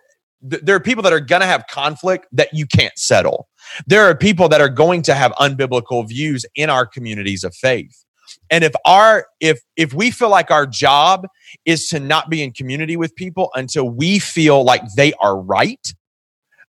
th- 0.49 0.63
there 0.63 0.75
are 0.75 0.79
people 0.79 1.03
that 1.03 1.13
are 1.13 1.19
going 1.19 1.41
to 1.41 1.47
have 1.47 1.65
conflict 1.69 2.27
that 2.31 2.53
you 2.53 2.65
can't 2.65 2.97
settle. 2.97 3.47
There 3.85 4.03
are 4.03 4.15
people 4.15 4.47
that 4.49 4.61
are 4.61 4.69
going 4.69 5.01
to 5.03 5.13
have 5.13 5.33
unbiblical 5.33 6.07
views 6.07 6.45
in 6.55 6.69
our 6.69 6.85
communities 6.85 7.43
of 7.43 7.53
faith 7.55 8.05
and 8.49 8.63
if 8.63 8.73
our 8.85 9.27
if 9.39 9.61
if 9.75 9.93
we 9.93 10.11
feel 10.11 10.29
like 10.29 10.51
our 10.51 10.65
job 10.65 11.27
is 11.65 11.87
to 11.89 11.99
not 11.99 12.29
be 12.29 12.41
in 12.41 12.51
community 12.51 12.97
with 12.97 13.15
people 13.15 13.49
until 13.55 13.89
we 13.89 14.19
feel 14.19 14.63
like 14.63 14.81
they 14.95 15.13
are 15.21 15.39
right, 15.39 15.93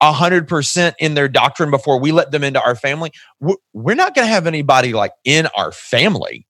a 0.02 0.12
hundred 0.12 0.48
percent 0.48 0.96
in 1.00 1.14
their 1.14 1.28
doctrine 1.28 1.72
before 1.72 2.00
we 2.00 2.12
let 2.12 2.32
them 2.32 2.44
into 2.44 2.62
our 2.62 2.76
family, 2.76 3.12
we're 3.40 3.96
not 3.96 4.16
going 4.16 4.28
to 4.28 4.32
have 4.34 4.48
anybody 4.48 4.94
like 4.94 5.12
in 5.24 5.48
our 5.58 5.72
family. 5.72 6.46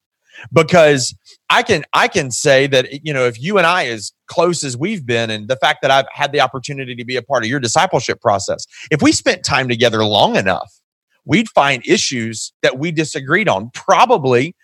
Because 0.52 1.16
I 1.50 1.64
can 1.64 1.84
I 1.94 2.08
can 2.08 2.32
say 2.32 2.68
that 2.68 3.06
you 3.06 3.14
know 3.14 3.26
if 3.26 3.42
you 3.42 3.58
and 3.58 3.68
I 3.68 3.86
as 3.88 4.12
close 4.28 4.64
as 4.64 4.76
we've 4.76 5.06
been 5.06 5.30
and 5.30 5.48
the 5.48 5.56
fact 5.56 5.82
that 5.84 5.92
I've 5.92 6.08
had 6.12 6.32
the 6.32 6.42
opportunity 6.42 6.96
to 6.96 7.06
be 7.06 7.16
a 7.16 7.22
part 7.22 7.44
of 7.44 7.50
your 7.50 7.60
discipleship 7.60 8.20
process 8.20 8.66
if 8.90 9.02
we 9.02 9.12
spent 9.12 9.46
time 9.46 9.70
together 9.70 10.04
long 10.04 10.36
enough 10.36 10.82
we'd 11.26 11.50
find 11.50 11.86
issues 11.86 12.54
that 12.62 12.80
we 12.80 12.92
disagreed 12.92 13.48
on 13.48 13.70
probably 13.74 14.56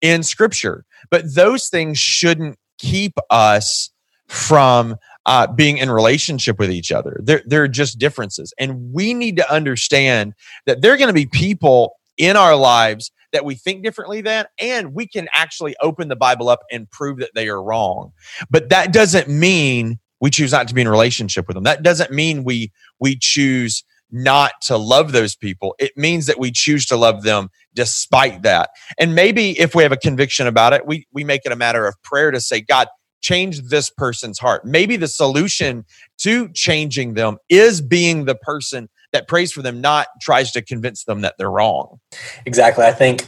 in 0.00 0.22
scripture. 0.22 0.84
But 1.10 1.34
those 1.34 1.68
things 1.68 1.98
shouldn't 1.98 2.58
keep 2.78 3.14
us 3.30 3.90
from 4.28 4.96
uh, 5.26 5.46
being 5.46 5.78
in 5.78 5.90
relationship 5.90 6.58
with 6.58 6.70
each 6.70 6.92
other. 6.92 7.20
They're, 7.22 7.42
they're 7.46 7.68
just 7.68 7.98
differences. 7.98 8.52
And 8.58 8.92
we 8.92 9.14
need 9.14 9.36
to 9.36 9.52
understand 9.52 10.34
that 10.66 10.80
there 10.80 10.92
are 10.92 10.96
going 10.96 11.08
to 11.08 11.14
be 11.14 11.26
people 11.26 11.94
in 12.16 12.36
our 12.36 12.56
lives 12.56 13.10
that 13.32 13.44
we 13.44 13.54
think 13.54 13.84
differently 13.84 14.20
than, 14.22 14.46
and 14.58 14.94
we 14.94 15.06
can 15.06 15.28
actually 15.34 15.76
open 15.82 16.08
the 16.08 16.16
Bible 16.16 16.48
up 16.48 16.60
and 16.72 16.90
prove 16.90 17.18
that 17.18 17.30
they 17.34 17.48
are 17.48 17.62
wrong. 17.62 18.12
But 18.50 18.70
that 18.70 18.92
doesn't 18.92 19.28
mean 19.28 19.98
we 20.20 20.30
choose 20.30 20.52
not 20.52 20.66
to 20.68 20.74
be 20.74 20.80
in 20.80 20.88
relationship 20.88 21.46
with 21.46 21.54
them. 21.54 21.64
That 21.64 21.82
doesn't 21.82 22.10
mean 22.10 22.42
we 22.42 22.72
we 22.98 23.16
choose 23.20 23.84
not 24.10 24.52
to 24.62 24.76
love 24.76 25.12
those 25.12 25.36
people. 25.36 25.74
It 25.78 25.96
means 25.96 26.26
that 26.26 26.38
we 26.38 26.50
choose 26.50 26.86
to 26.86 26.96
love 26.96 27.22
them 27.22 27.50
despite 27.74 28.42
that. 28.42 28.70
And 28.98 29.14
maybe 29.14 29.58
if 29.58 29.74
we 29.74 29.82
have 29.82 29.92
a 29.92 29.96
conviction 29.96 30.46
about 30.46 30.72
it, 30.72 30.86
we, 30.86 31.06
we 31.12 31.24
make 31.24 31.42
it 31.44 31.52
a 31.52 31.56
matter 31.56 31.86
of 31.86 31.94
prayer 32.02 32.30
to 32.30 32.40
say, 32.40 32.60
God, 32.60 32.88
change 33.20 33.60
this 33.62 33.90
person's 33.90 34.38
heart. 34.38 34.64
Maybe 34.64 34.96
the 34.96 35.08
solution 35.08 35.84
to 36.18 36.48
changing 36.50 37.14
them 37.14 37.38
is 37.48 37.80
being 37.80 38.24
the 38.24 38.34
person 38.34 38.88
that 39.12 39.28
prays 39.28 39.52
for 39.52 39.62
them, 39.62 39.80
not 39.80 40.06
tries 40.20 40.52
to 40.52 40.62
convince 40.62 41.04
them 41.04 41.22
that 41.22 41.34
they're 41.38 41.50
wrong. 41.50 41.98
Exactly. 42.46 42.84
I 42.84 42.92
think 42.92 43.26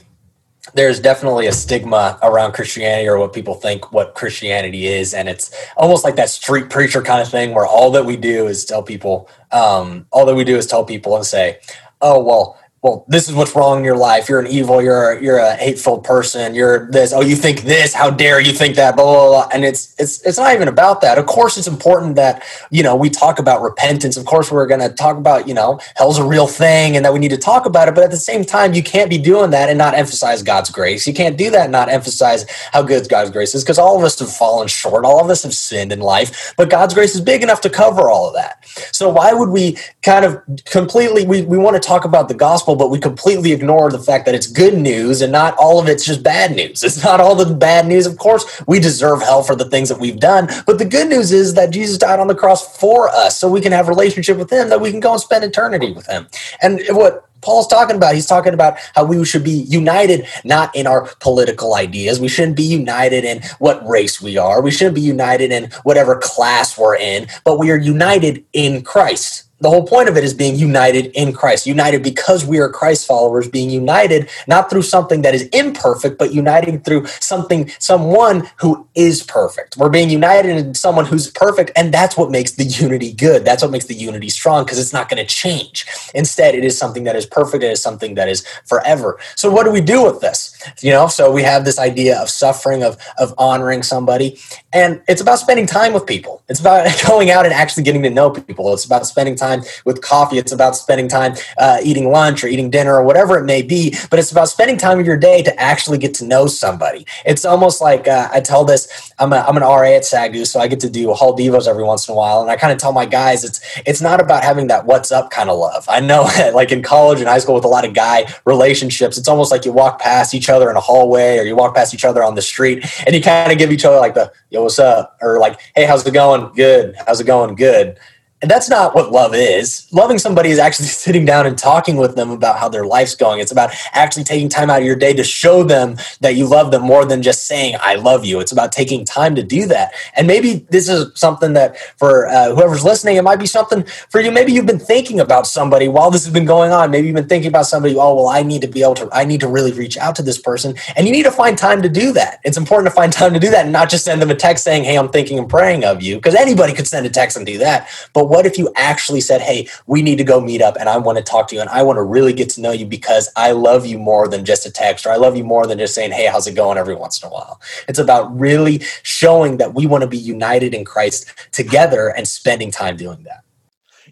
there's 0.74 1.00
definitely 1.00 1.46
a 1.46 1.52
stigma 1.52 2.18
around 2.22 2.52
Christianity 2.52 3.08
or 3.08 3.18
what 3.18 3.32
people 3.32 3.54
think 3.54 3.92
what 3.92 4.14
Christianity 4.14 4.86
is. 4.86 5.14
And 5.14 5.28
it's 5.28 5.54
almost 5.76 6.04
like 6.04 6.16
that 6.16 6.30
street 6.30 6.70
preacher 6.70 7.02
kind 7.02 7.22
of 7.22 7.28
thing 7.28 7.54
where 7.54 7.66
all 7.66 7.90
that 7.92 8.04
we 8.04 8.16
do 8.16 8.46
is 8.46 8.64
tell 8.64 8.82
people, 8.82 9.28
um, 9.52 10.06
all 10.10 10.26
that 10.26 10.34
we 10.34 10.44
do 10.44 10.56
is 10.56 10.66
tell 10.66 10.84
people 10.84 11.16
and 11.16 11.24
say, 11.24 11.58
oh, 12.00 12.22
well, 12.22 12.59
well, 12.82 13.04
this 13.08 13.28
is 13.28 13.34
what's 13.34 13.54
wrong 13.54 13.80
in 13.80 13.84
your 13.84 13.98
life. 13.98 14.30
You're 14.30 14.40
an 14.40 14.46
evil. 14.46 14.82
You're 14.82 15.12
a, 15.12 15.22
you're 15.22 15.38
a 15.38 15.54
hateful 15.54 16.00
person. 16.00 16.54
You're 16.54 16.90
this. 16.90 17.12
Oh, 17.12 17.20
you 17.20 17.36
think 17.36 17.62
this? 17.62 17.92
How 17.92 18.08
dare 18.10 18.40
you 18.40 18.54
think 18.54 18.76
that? 18.76 18.96
Blah, 18.96 19.04
blah 19.04 19.28
blah. 19.28 19.48
And 19.52 19.66
it's 19.66 19.94
it's 19.98 20.26
it's 20.26 20.38
not 20.38 20.54
even 20.54 20.66
about 20.66 21.02
that. 21.02 21.18
Of 21.18 21.26
course, 21.26 21.58
it's 21.58 21.66
important 21.66 22.16
that 22.16 22.42
you 22.70 22.82
know 22.82 22.96
we 22.96 23.10
talk 23.10 23.38
about 23.38 23.60
repentance. 23.60 24.16
Of 24.16 24.24
course, 24.24 24.50
we're 24.50 24.66
going 24.66 24.80
to 24.80 24.88
talk 24.88 25.18
about 25.18 25.46
you 25.46 25.52
know 25.52 25.78
hell's 25.96 26.18
a 26.18 26.24
real 26.24 26.46
thing 26.46 26.96
and 26.96 27.04
that 27.04 27.12
we 27.12 27.18
need 27.18 27.32
to 27.32 27.36
talk 27.38 27.66
about 27.66 27.88
it. 27.88 27.94
But 27.94 28.04
at 28.04 28.12
the 28.12 28.16
same 28.16 28.46
time, 28.46 28.72
you 28.72 28.82
can't 28.82 29.10
be 29.10 29.18
doing 29.18 29.50
that 29.50 29.68
and 29.68 29.76
not 29.76 29.92
emphasize 29.92 30.42
God's 30.42 30.70
grace. 30.70 31.06
You 31.06 31.12
can't 31.12 31.36
do 31.36 31.50
that 31.50 31.64
and 31.64 31.72
not 31.72 31.90
emphasize 31.90 32.46
how 32.72 32.80
good 32.82 33.06
God's 33.10 33.30
grace 33.30 33.54
is 33.54 33.62
because 33.62 33.78
all 33.78 33.98
of 33.98 34.04
us 34.04 34.18
have 34.20 34.32
fallen 34.32 34.68
short. 34.68 35.04
All 35.04 35.22
of 35.22 35.30
us 35.30 35.42
have 35.42 35.54
sinned 35.54 35.92
in 35.92 36.00
life, 36.00 36.54
but 36.56 36.70
God's 36.70 36.94
grace 36.94 37.14
is 37.14 37.20
big 37.20 37.42
enough 37.42 37.60
to 37.62 37.70
cover 37.70 38.08
all 38.08 38.28
of 38.28 38.34
that. 38.36 38.64
So 38.92 39.10
why 39.10 39.34
would 39.34 39.50
we 39.50 39.76
kind 40.02 40.24
of 40.24 40.40
completely 40.64 41.26
we 41.26 41.42
we 41.42 41.58
want 41.58 41.76
to 41.76 41.86
talk 41.86 42.06
about 42.06 42.28
the 42.28 42.34
gospel? 42.34 42.69
But 42.76 42.90
we 42.90 42.98
completely 42.98 43.52
ignore 43.52 43.90
the 43.90 43.98
fact 43.98 44.26
that 44.26 44.34
it's 44.34 44.46
good 44.46 44.74
news 44.74 45.22
and 45.22 45.32
not 45.32 45.56
all 45.58 45.80
of 45.80 45.88
it's 45.88 46.04
just 46.04 46.22
bad 46.22 46.54
news. 46.54 46.82
It's 46.90 47.04
not 47.04 47.20
all 47.20 47.36
the 47.36 47.54
bad 47.54 47.86
news. 47.86 48.04
Of 48.04 48.18
course, 48.18 48.62
we 48.66 48.80
deserve 48.80 49.22
hell 49.22 49.42
for 49.42 49.54
the 49.54 49.64
things 49.70 49.88
that 49.88 50.00
we've 50.00 50.18
done, 50.18 50.48
but 50.66 50.78
the 50.78 50.84
good 50.84 51.08
news 51.08 51.30
is 51.30 51.54
that 51.54 51.70
Jesus 51.70 51.98
died 51.98 52.18
on 52.18 52.26
the 52.26 52.34
cross 52.34 52.76
for 52.78 53.08
us 53.08 53.38
so 53.38 53.48
we 53.48 53.60
can 53.60 53.72
have 53.72 53.88
relationship 53.88 54.36
with 54.36 54.52
him, 54.52 54.68
that 54.68 54.80
we 54.80 54.90
can 54.90 55.00
go 55.00 55.12
and 55.12 55.20
spend 55.20 55.44
eternity 55.44 55.92
with 55.92 56.06
him. 56.06 56.26
And 56.60 56.80
what 56.90 57.30
Paul's 57.40 57.68
talking 57.68 57.96
about. 57.96 58.14
He's 58.14 58.26
talking 58.26 58.54
about 58.54 58.78
how 58.94 59.04
we 59.04 59.24
should 59.24 59.44
be 59.44 59.50
united 59.50 60.26
not 60.44 60.74
in 60.74 60.86
our 60.86 61.08
political 61.20 61.74
ideas. 61.74 62.20
We 62.20 62.28
shouldn't 62.28 62.56
be 62.56 62.64
united 62.64 63.24
in 63.24 63.42
what 63.58 63.86
race 63.86 64.20
we 64.20 64.36
are. 64.36 64.60
We 64.60 64.70
shouldn't 64.70 64.94
be 64.94 65.00
united 65.00 65.50
in 65.50 65.70
whatever 65.82 66.16
class 66.16 66.76
we're 66.76 66.96
in, 66.96 67.28
but 67.44 67.58
we 67.58 67.70
are 67.70 67.78
united 67.78 68.44
in 68.52 68.82
Christ 68.82 69.44
the 69.60 69.70
whole 69.70 69.86
point 69.86 70.08
of 70.08 70.16
it 70.16 70.24
is 70.24 70.34
being 70.34 70.56
united 70.56 71.06
in 71.14 71.32
Christ, 71.32 71.66
united 71.66 72.02
because 72.02 72.44
we 72.46 72.58
are 72.58 72.68
Christ 72.68 73.06
followers, 73.06 73.48
being 73.48 73.70
united 73.70 74.28
not 74.48 74.70
through 74.70 74.82
something 74.82 75.22
that 75.22 75.34
is 75.34 75.44
imperfect, 75.48 76.18
but 76.18 76.34
united 76.34 76.84
through 76.84 77.06
something, 77.20 77.70
someone 77.78 78.48
who 78.58 78.86
is 78.94 79.22
perfect. 79.22 79.76
We're 79.76 79.90
being 79.90 80.10
united 80.10 80.56
in 80.56 80.74
someone 80.74 81.06
who's 81.06 81.30
perfect, 81.30 81.72
and 81.76 81.92
that's 81.92 82.16
what 82.16 82.30
makes 82.30 82.52
the 82.52 82.64
unity 82.64 83.12
good. 83.12 83.44
That's 83.44 83.62
what 83.62 83.72
makes 83.72 83.86
the 83.86 83.94
unity 83.94 84.28
strong 84.30 84.64
because 84.64 84.78
it's 84.78 84.92
not 84.92 85.08
going 85.08 85.24
to 85.24 85.28
change. 85.28 85.86
Instead, 86.14 86.54
it 86.54 86.64
is 86.64 86.76
something 86.78 87.04
that 87.04 87.16
is 87.16 87.26
perfect. 87.26 87.64
It 87.64 87.72
is 87.72 87.82
something 87.82 88.14
that 88.16 88.28
is 88.28 88.46
forever. 88.66 89.18
So, 89.36 89.50
what 89.50 89.64
do 89.64 89.70
we 89.72 89.80
do 89.80 90.04
with 90.04 90.20
this? 90.20 90.49
You 90.80 90.90
know, 90.90 91.08
so 91.08 91.30
we 91.30 91.42
have 91.42 91.64
this 91.64 91.78
idea 91.78 92.20
of 92.20 92.30
suffering, 92.30 92.82
of 92.82 92.96
of 93.18 93.34
honoring 93.38 93.82
somebody, 93.82 94.38
and 94.72 95.02
it's 95.08 95.20
about 95.20 95.38
spending 95.38 95.66
time 95.66 95.92
with 95.92 96.06
people. 96.06 96.42
It's 96.48 96.60
about 96.60 96.86
going 97.06 97.30
out 97.30 97.44
and 97.44 97.54
actually 97.54 97.84
getting 97.84 98.02
to 98.02 98.10
know 98.10 98.30
people. 98.30 98.72
It's 98.72 98.84
about 98.84 99.06
spending 99.06 99.36
time 99.36 99.62
with 99.84 100.02
coffee. 100.02 100.38
It's 100.38 100.52
about 100.52 100.76
spending 100.76 101.08
time 101.08 101.34
uh, 101.58 101.78
eating 101.82 102.10
lunch 102.10 102.44
or 102.44 102.48
eating 102.48 102.70
dinner 102.70 102.94
or 102.94 103.04
whatever 103.04 103.38
it 103.38 103.44
may 103.44 103.62
be. 103.62 103.94
But 104.10 104.18
it's 104.18 104.32
about 104.32 104.48
spending 104.48 104.76
time 104.76 104.98
of 105.00 105.06
your 105.06 105.16
day 105.16 105.42
to 105.42 105.60
actually 105.60 105.98
get 105.98 106.14
to 106.14 106.24
know 106.24 106.46
somebody. 106.46 107.06
It's 107.24 107.44
almost 107.44 107.80
like 107.80 108.06
uh, 108.06 108.28
I 108.32 108.40
tell 108.40 108.64
this. 108.64 109.12
I'm, 109.18 109.32
a, 109.32 109.36
I'm 109.36 109.56
an 109.56 109.62
RA 109.62 109.96
at 109.96 110.02
SAGU, 110.02 110.46
so 110.46 110.60
I 110.60 110.68
get 110.68 110.80
to 110.80 110.90
do 110.90 111.12
hall 111.12 111.36
devos 111.36 111.66
every 111.66 111.84
once 111.84 112.08
in 112.08 112.12
a 112.12 112.16
while, 112.16 112.40
and 112.42 112.50
I 112.50 112.56
kind 112.56 112.72
of 112.72 112.78
tell 112.78 112.92
my 112.92 113.06
guys 113.06 113.44
it's 113.44 113.60
it's 113.86 114.00
not 114.00 114.20
about 114.20 114.42
having 114.42 114.68
that 114.68 114.86
what's 114.86 115.12
up 115.12 115.30
kind 115.30 115.50
of 115.50 115.58
love. 115.58 115.86
I 115.88 116.00
know, 116.00 116.22
like 116.54 116.72
in 116.72 116.82
college 116.82 117.20
and 117.20 117.28
high 117.28 117.38
school 117.38 117.54
with 117.54 117.64
a 117.64 117.68
lot 117.68 117.84
of 117.86 117.94
guy 117.94 118.32
relationships, 118.44 119.18
it's 119.18 119.28
almost 119.28 119.50
like 119.50 119.64
you 119.64 119.72
walk 119.72 120.00
past 120.00 120.34
each 120.34 120.49
other 120.50 120.70
in 120.70 120.76
a 120.76 120.80
hallway 120.80 121.38
or 121.38 121.44
you 121.44 121.56
walk 121.56 121.74
past 121.74 121.94
each 121.94 122.04
other 122.04 122.22
on 122.22 122.34
the 122.34 122.42
street, 122.42 122.84
and 123.06 123.14
you 123.14 123.22
kind 123.22 123.50
of 123.50 123.58
give 123.58 123.72
each 123.72 123.84
other 123.84 123.96
like 123.96 124.14
the 124.14 124.30
yo 124.50 124.62
what's 124.62 124.78
up? 124.78 125.16
Or 125.22 125.38
like 125.38 125.60
hey 125.74 125.84
how's 125.84 126.06
it 126.06 126.12
going? 126.12 126.52
Good. 126.54 126.96
How's 127.06 127.20
it 127.20 127.24
going? 127.26 127.54
Good 127.54 127.98
and 128.42 128.50
that's 128.50 128.70
not 128.70 128.94
what 128.94 129.12
love 129.12 129.34
is. 129.34 129.86
Loving 129.92 130.18
somebody 130.18 130.50
is 130.50 130.58
actually 130.58 130.86
sitting 131.00 131.24
down 131.24 131.46
and 131.46 131.58
talking 131.58 131.96
with 131.96 132.16
them 132.16 132.30
about 132.30 132.58
how 132.58 132.68
their 132.68 132.86
life's 132.86 133.14
going. 133.14 133.40
It's 133.40 133.52
about 133.52 133.70
actually 133.92 134.24
taking 134.24 134.48
time 134.48 134.70
out 134.70 134.80
of 134.80 134.86
your 134.86 134.96
day 134.96 135.12
to 135.12 135.24
show 135.24 135.62
them 135.62 135.96
that 136.20 136.36
you 136.36 136.46
love 136.46 136.70
them 136.70 136.82
more 136.82 137.04
than 137.04 137.22
just 137.22 137.46
saying, 137.46 137.76
I 137.80 137.96
love 137.96 138.24
you. 138.24 138.40
It's 138.40 138.52
about 138.52 138.72
taking 138.72 139.04
time 139.04 139.34
to 139.34 139.42
do 139.42 139.66
that. 139.66 139.92
And 140.16 140.26
maybe 140.26 140.66
this 140.70 140.88
is 140.88 141.12
something 141.18 141.52
that 141.52 141.78
for 141.98 142.28
uh, 142.28 142.54
whoever's 142.54 142.84
listening, 142.84 143.16
it 143.16 143.22
might 143.22 143.38
be 143.38 143.46
something 143.46 143.84
for 144.08 144.20
you. 144.20 144.30
Maybe 144.30 144.52
you've 144.52 144.66
been 144.66 144.78
thinking 144.78 145.20
about 145.20 145.46
somebody 145.46 145.88
while 145.88 146.10
this 146.10 146.24
has 146.24 146.32
been 146.32 146.46
going 146.46 146.72
on. 146.72 146.90
Maybe 146.90 147.08
you've 147.08 147.16
been 147.16 147.28
thinking 147.28 147.48
about 147.48 147.66
somebody, 147.66 147.94
oh, 147.94 148.14
well, 148.14 148.28
I 148.28 148.42
need 148.42 148.62
to 148.62 148.68
be 148.68 148.82
able 148.82 148.94
to, 148.94 149.08
I 149.12 149.24
need 149.24 149.40
to 149.40 149.48
really 149.48 149.72
reach 149.72 149.98
out 149.98 150.14
to 150.16 150.22
this 150.22 150.40
person. 150.40 150.76
And 150.96 151.06
you 151.06 151.12
need 151.12 151.24
to 151.24 151.30
find 151.30 151.58
time 151.58 151.82
to 151.82 151.88
do 151.88 152.12
that. 152.12 152.40
It's 152.44 152.56
important 152.56 152.88
to 152.88 152.94
find 152.94 153.12
time 153.20 153.34
to 153.34 153.40
do 153.40 153.50
that 153.50 153.64
and 153.64 153.72
not 153.72 153.90
just 153.90 154.04
send 154.04 154.22
them 154.22 154.30
a 154.30 154.34
text 154.34 154.64
saying, 154.64 154.84
hey, 154.84 154.96
I'm 154.96 155.10
thinking 155.10 155.38
and 155.38 155.48
praying 155.48 155.84
of 155.84 156.02
you. 156.02 156.16
Because 156.16 156.34
anybody 156.34 156.72
could 156.72 156.86
send 156.86 157.04
a 157.06 157.10
text 157.10 157.36
and 157.36 157.44
do 157.44 157.58
that. 157.58 157.88
But 158.14 158.29
what 158.30 158.46
if 158.46 158.56
you 158.56 158.72
actually 158.76 159.20
said, 159.20 159.40
Hey, 159.40 159.68
we 159.88 160.02
need 160.02 160.16
to 160.18 160.24
go 160.24 160.40
meet 160.40 160.62
up 160.62 160.76
and 160.78 160.88
I 160.88 160.98
want 160.98 161.18
to 161.18 161.24
talk 161.24 161.48
to 161.48 161.56
you 161.56 161.60
and 161.60 161.68
I 161.68 161.82
want 161.82 161.96
to 161.96 162.02
really 162.02 162.32
get 162.32 162.48
to 162.50 162.60
know 162.60 162.70
you 162.70 162.86
because 162.86 163.28
I 163.34 163.50
love 163.50 163.86
you 163.86 163.98
more 163.98 164.28
than 164.28 164.44
just 164.44 164.64
a 164.64 164.70
text 164.70 165.04
or 165.04 165.10
I 165.10 165.16
love 165.16 165.36
you 165.36 165.42
more 165.42 165.66
than 165.66 165.78
just 165.78 165.94
saying, 165.96 166.12
Hey, 166.12 166.26
how's 166.26 166.46
it 166.46 166.54
going 166.54 166.78
every 166.78 166.94
once 166.94 167.20
in 167.20 167.28
a 167.28 167.32
while? 167.32 167.60
It's 167.88 167.98
about 167.98 168.38
really 168.38 168.82
showing 169.02 169.56
that 169.56 169.74
we 169.74 169.84
want 169.86 170.02
to 170.02 170.08
be 170.08 170.16
united 170.16 170.74
in 170.74 170.84
Christ 170.84 171.26
together 171.50 172.08
and 172.16 172.28
spending 172.28 172.70
time 172.70 172.96
doing 172.96 173.24
that. 173.24 173.42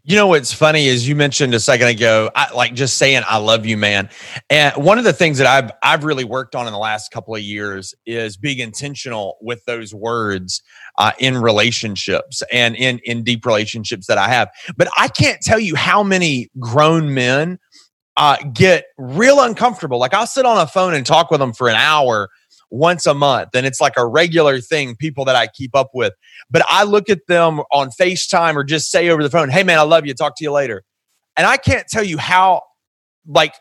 You 0.09 0.17
know 0.17 0.27
what's 0.27 0.55
funny 0.55 0.87
is 0.87 1.07
you 1.07 1.15
mentioned 1.15 1.53
a 1.53 1.61
second 1.61 1.89
ago, 1.89 2.31
I, 2.35 2.51
like 2.55 2.73
just 2.73 2.97
saying 2.97 3.25
"I 3.27 3.37
love 3.37 3.67
you, 3.67 3.77
man." 3.77 4.09
And 4.49 4.75
one 4.83 4.97
of 4.97 5.05
the 5.05 5.13
things 5.13 5.37
that 5.37 5.47
I've 5.47 5.71
I've 5.83 6.03
really 6.03 6.25
worked 6.25 6.55
on 6.55 6.67
in 6.67 6.73
the 6.73 6.79
last 6.79 7.11
couple 7.11 7.35
of 7.35 7.43
years 7.43 7.95
is 8.07 8.39
being 8.39 8.59
intentional 8.59 9.37
with 9.43 9.63
those 9.67 9.93
words 9.93 10.63
uh, 10.97 11.13
in 11.19 11.37
relationships 11.37 12.43
and 12.51 12.75
in 12.75 13.01
in 13.05 13.23
deep 13.23 13.45
relationships 13.45 14.07
that 14.07 14.17
I 14.17 14.29
have. 14.29 14.49
But 14.79 14.89
I 14.97 15.09
can't 15.09 15.43
tell 15.43 15.61
you 15.61 15.75
how 15.75 16.03
many 16.03 16.49
grown 16.59 17.13
men 17.13 17.59
uh, 18.17 18.39
get 18.55 18.87
real 18.97 19.43
uncomfortable. 19.43 19.99
Like 19.99 20.15
I'll 20.15 20.27
sit 20.27 20.47
on 20.47 20.57
a 20.57 20.67
phone 20.67 20.95
and 20.95 21.05
talk 21.05 21.31
with 21.31 21.41
them 21.41 21.53
for 21.53 21.69
an 21.69 21.77
hour 21.77 22.31
once 22.71 23.07
a 23.07 23.15
month 23.15 23.51
and 23.55 23.67
it's 23.67 23.81
like 23.81 23.95
a 23.97 24.07
regular 24.07 24.61
thing 24.61 24.95
people 24.97 25.25
that 25.25 25.37
i 25.37 25.47
keep 25.47 25.75
up 25.75 25.91
with 25.95 26.13
but 26.51 26.63
i 26.69 26.85
look 26.85 27.09
at 27.09 27.21
them 27.27 27.61
on 27.73 27.89
facetime 27.91 28.55
or 28.55 28.65
just 28.65 28.91
say 28.91 29.09
over 29.09 29.23
the 29.23 29.31
phone 29.31 29.49
hey 29.49 29.63
man 29.63 29.79
i 29.79 29.83
love 29.83 30.07
you 30.07 30.15
talk 30.15 30.35
to 30.37 30.45
you 30.45 30.53
later 30.53 30.83
and 31.37 31.47
i 31.47 31.57
can't 31.57 31.87
tell 31.89 32.05
you 32.05 32.19
how 32.19 32.63
like 33.27 33.55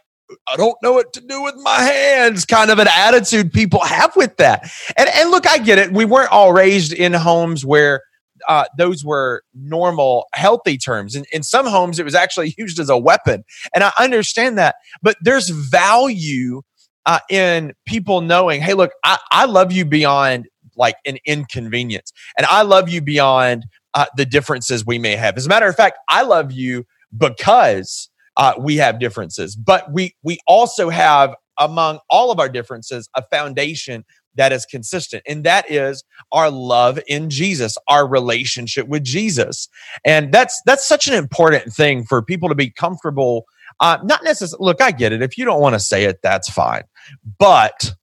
I 0.47 0.57
don't 0.57 0.75
know 0.83 0.91
what 0.91 1.13
to 1.13 1.21
do 1.21 1.41
with 1.41 1.55
my 1.55 1.79
hands, 1.81 2.43
kind 2.43 2.69
of 2.69 2.79
an 2.79 2.87
attitude 2.93 3.53
people 3.53 3.79
have 3.79 4.13
with 4.15 4.35
that. 4.37 4.69
And, 4.97 5.07
and 5.07 5.31
look, 5.31 5.47
I 5.47 5.57
get 5.57 5.77
it. 5.77 5.93
We 5.93 6.03
weren't 6.03 6.31
all 6.31 6.51
raised 6.51 6.91
in 6.91 7.13
homes 7.13 7.65
where 7.65 8.01
uh, 8.47 8.65
those 8.77 9.03
were 9.03 9.43
normal, 9.53 10.25
healthy 10.33 10.77
terms. 10.77 11.15
In, 11.15 11.25
in 11.31 11.43
some 11.43 11.65
homes, 11.65 11.99
it 11.99 12.03
was 12.03 12.15
actually 12.15 12.53
used 12.57 12.79
as 12.79 12.89
a 12.89 12.97
weapon. 12.97 13.43
And 13.73 13.83
I 13.83 13.91
understand 13.99 14.57
that. 14.57 14.75
But 15.01 15.17
there's 15.21 15.49
value 15.49 16.61
uh, 17.07 17.19
in 17.29 17.73
people 17.85 18.21
knowing, 18.21 18.61
hey, 18.61 18.73
look, 18.73 18.91
I, 19.03 19.17
I 19.31 19.45
love 19.45 19.71
you 19.71 19.85
beyond 19.85 20.47
like 20.75 20.97
an 21.07 21.17
inconvenience, 21.25 22.11
and 22.37 22.45
I 22.45 22.61
love 22.61 22.89
you 22.89 23.01
beyond 23.01 23.65
uh, 23.95 24.05
the 24.15 24.25
differences 24.25 24.85
we 24.85 24.99
may 24.99 25.15
have. 25.15 25.37
As 25.37 25.47
a 25.47 25.49
matter 25.49 25.67
of 25.67 25.75
fact, 25.75 25.97
I 26.09 26.21
love 26.21 26.51
you 26.51 26.85
because 27.17 28.09
uh, 28.35 28.53
we 28.59 28.75
have 28.75 28.99
differences, 28.99 29.55
but 29.55 29.91
we 29.91 30.15
we 30.21 30.37
also 30.45 30.89
have 30.89 31.33
among 31.57 31.99
all 32.09 32.29
of 32.29 32.39
our 32.39 32.49
differences 32.49 33.09
a 33.15 33.23
foundation 33.31 34.05
that 34.35 34.53
is 34.53 34.65
consistent 34.65 35.23
and 35.27 35.43
that 35.43 35.69
is 35.69 36.03
our 36.31 36.51
love 36.51 36.99
in 37.07 37.29
Jesus 37.29 37.75
our 37.87 38.07
relationship 38.07 38.87
with 38.87 39.03
Jesus 39.03 39.67
and 40.05 40.31
that's 40.31 40.61
that's 40.65 40.87
such 40.87 41.07
an 41.07 41.15
important 41.15 41.73
thing 41.73 42.03
for 42.05 42.21
people 42.21 42.47
to 42.47 42.55
be 42.55 42.69
comfortable 42.69 43.45
uh, 43.79 43.97
not 44.03 44.23
necessarily 44.23 44.65
look 44.65 44.81
I 44.81 44.91
get 44.91 45.13
it. 45.13 45.21
If 45.21 45.37
you 45.37 45.45
don't 45.45 45.61
want 45.61 45.75
to 45.75 45.79
say 45.79 46.05
it 46.05 46.21
that's 46.21 46.49
fine. 46.49 46.83
But 47.39 47.93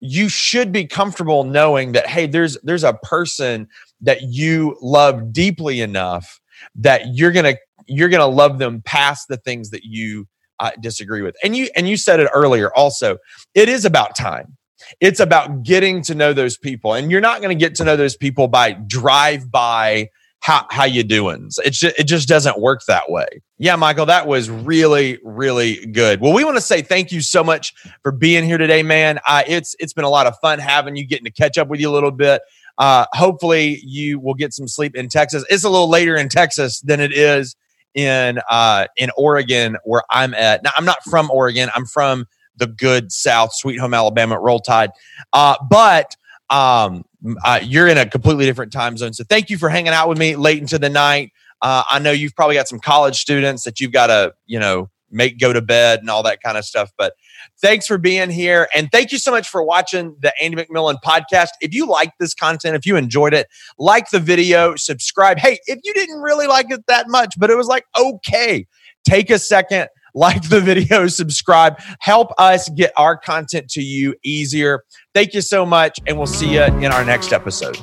you 0.00 0.28
should 0.28 0.72
be 0.72 0.86
comfortable 0.86 1.44
knowing 1.44 1.92
that 1.92 2.06
hey 2.08 2.26
there's 2.26 2.58
there's 2.62 2.84
a 2.84 2.94
person 2.94 3.68
that 4.00 4.22
you 4.22 4.76
love 4.82 5.32
deeply 5.32 5.80
enough 5.80 6.40
that 6.74 7.02
you're 7.14 7.32
gonna 7.32 7.54
you're 7.86 8.08
gonna 8.08 8.26
love 8.26 8.58
them 8.58 8.82
past 8.84 9.28
the 9.28 9.36
things 9.36 9.70
that 9.70 9.84
you 9.84 10.26
uh, 10.60 10.70
disagree 10.80 11.22
with. 11.22 11.36
And 11.42 11.56
you 11.56 11.68
and 11.76 11.88
you 11.88 11.96
said 11.96 12.20
it 12.20 12.30
earlier 12.32 12.74
also 12.74 13.18
it 13.54 13.68
is 13.68 13.84
about 13.84 14.16
time. 14.16 14.56
It's 15.00 15.20
about 15.20 15.62
getting 15.62 16.02
to 16.02 16.14
know 16.14 16.32
those 16.32 16.56
people. 16.56 16.94
And 16.94 17.10
you're 17.10 17.20
not 17.20 17.40
going 17.40 17.56
to 17.56 17.60
get 17.60 17.74
to 17.76 17.84
know 17.84 17.96
those 17.96 18.16
people 18.16 18.48
by 18.48 18.72
drive 18.72 19.50
by 19.50 20.08
how 20.42 20.66
how 20.70 20.84
you 20.84 21.04
doing? 21.04 21.50
It 21.64 21.70
just, 21.70 21.98
it 21.98 22.04
just 22.04 22.28
doesn't 22.28 22.60
work 22.60 22.82
that 22.88 23.08
way. 23.08 23.26
Yeah, 23.58 23.76
Michael, 23.76 24.06
that 24.06 24.26
was 24.26 24.50
really 24.50 25.18
really 25.22 25.86
good. 25.86 26.20
Well, 26.20 26.32
we 26.32 26.44
want 26.44 26.56
to 26.56 26.60
say 26.60 26.82
thank 26.82 27.12
you 27.12 27.20
so 27.20 27.44
much 27.44 27.72
for 28.02 28.10
being 28.10 28.44
here 28.44 28.58
today, 28.58 28.82
man. 28.82 29.20
Uh, 29.26 29.44
it's 29.46 29.76
it's 29.78 29.92
been 29.92 30.04
a 30.04 30.10
lot 30.10 30.26
of 30.26 30.36
fun 30.42 30.58
having 30.58 30.96
you, 30.96 31.06
getting 31.06 31.24
to 31.24 31.30
catch 31.30 31.58
up 31.58 31.68
with 31.68 31.80
you 31.80 31.88
a 31.88 31.94
little 31.94 32.10
bit. 32.10 32.42
Uh, 32.76 33.06
hopefully, 33.12 33.80
you 33.84 34.18
will 34.18 34.34
get 34.34 34.52
some 34.52 34.66
sleep 34.66 34.96
in 34.96 35.08
Texas. 35.08 35.44
It's 35.48 35.62
a 35.62 35.70
little 35.70 35.88
later 35.88 36.16
in 36.16 36.28
Texas 36.28 36.80
than 36.80 36.98
it 36.98 37.12
is 37.12 37.54
in 37.94 38.40
uh, 38.50 38.88
in 38.96 39.10
Oregon, 39.16 39.76
where 39.84 40.02
I'm 40.10 40.34
at. 40.34 40.64
Now, 40.64 40.70
I'm 40.76 40.84
not 40.84 40.98
from 41.04 41.30
Oregon. 41.30 41.70
I'm 41.76 41.86
from 41.86 42.26
the 42.56 42.66
good 42.66 43.12
South, 43.12 43.54
Sweet 43.54 43.78
Home 43.78 43.94
Alabama, 43.94 44.40
Roll 44.40 44.58
Tide. 44.58 44.90
Uh, 45.32 45.56
but 45.70 46.16
um, 46.50 47.04
uh, 47.44 47.60
you're 47.62 47.88
in 47.88 47.98
a 47.98 48.08
completely 48.08 48.44
different 48.44 48.72
time 48.72 48.96
zone. 48.96 49.12
So 49.12 49.24
thank 49.24 49.50
you 49.50 49.58
for 49.58 49.68
hanging 49.68 49.92
out 49.92 50.08
with 50.08 50.18
me 50.18 50.36
late 50.36 50.58
into 50.58 50.78
the 50.78 50.90
night. 50.90 51.32
Uh, 51.60 51.84
I 51.88 51.98
know 51.98 52.10
you've 52.10 52.34
probably 52.34 52.56
got 52.56 52.68
some 52.68 52.80
college 52.80 53.20
students 53.20 53.62
that 53.64 53.80
you've 53.80 53.92
got 53.92 54.08
to, 54.08 54.34
you 54.46 54.58
know, 54.58 54.90
make 55.12 55.38
go 55.38 55.52
to 55.52 55.60
bed 55.60 56.00
and 56.00 56.10
all 56.10 56.22
that 56.22 56.42
kind 56.42 56.56
of 56.56 56.64
stuff. 56.64 56.90
But 56.96 57.12
thanks 57.60 57.86
for 57.86 57.98
being 57.98 58.30
here. 58.30 58.68
And 58.74 58.90
thank 58.90 59.12
you 59.12 59.18
so 59.18 59.30
much 59.30 59.48
for 59.48 59.62
watching 59.62 60.16
the 60.20 60.32
Andy 60.42 60.56
McMillan 60.56 60.96
podcast. 61.04 61.50
If 61.60 61.74
you 61.74 61.86
like 61.86 62.12
this 62.18 62.34
content, 62.34 62.74
if 62.74 62.86
you 62.86 62.96
enjoyed 62.96 63.34
it, 63.34 63.46
like 63.78 64.10
the 64.10 64.18
video, 64.18 64.74
subscribe. 64.76 65.38
Hey, 65.38 65.58
if 65.66 65.80
you 65.84 65.92
didn't 65.94 66.20
really 66.20 66.46
like 66.46 66.70
it 66.70 66.84
that 66.88 67.08
much, 67.08 67.34
but 67.38 67.50
it 67.50 67.56
was 67.56 67.66
like, 67.66 67.84
okay, 67.96 68.66
take 69.04 69.30
a 69.30 69.38
second 69.38 69.88
like 70.14 70.48
the 70.48 70.60
video, 70.60 71.06
subscribe, 71.06 71.80
help 72.00 72.32
us 72.38 72.68
get 72.70 72.92
our 72.96 73.16
content 73.16 73.68
to 73.70 73.82
you 73.82 74.14
easier. 74.22 74.84
Thank 75.14 75.34
you 75.34 75.40
so 75.40 75.66
much, 75.66 75.98
and 76.06 76.16
we'll 76.16 76.26
see 76.26 76.54
you 76.54 76.62
in 76.62 76.86
our 76.86 77.04
next 77.04 77.32
episode. 77.32 77.76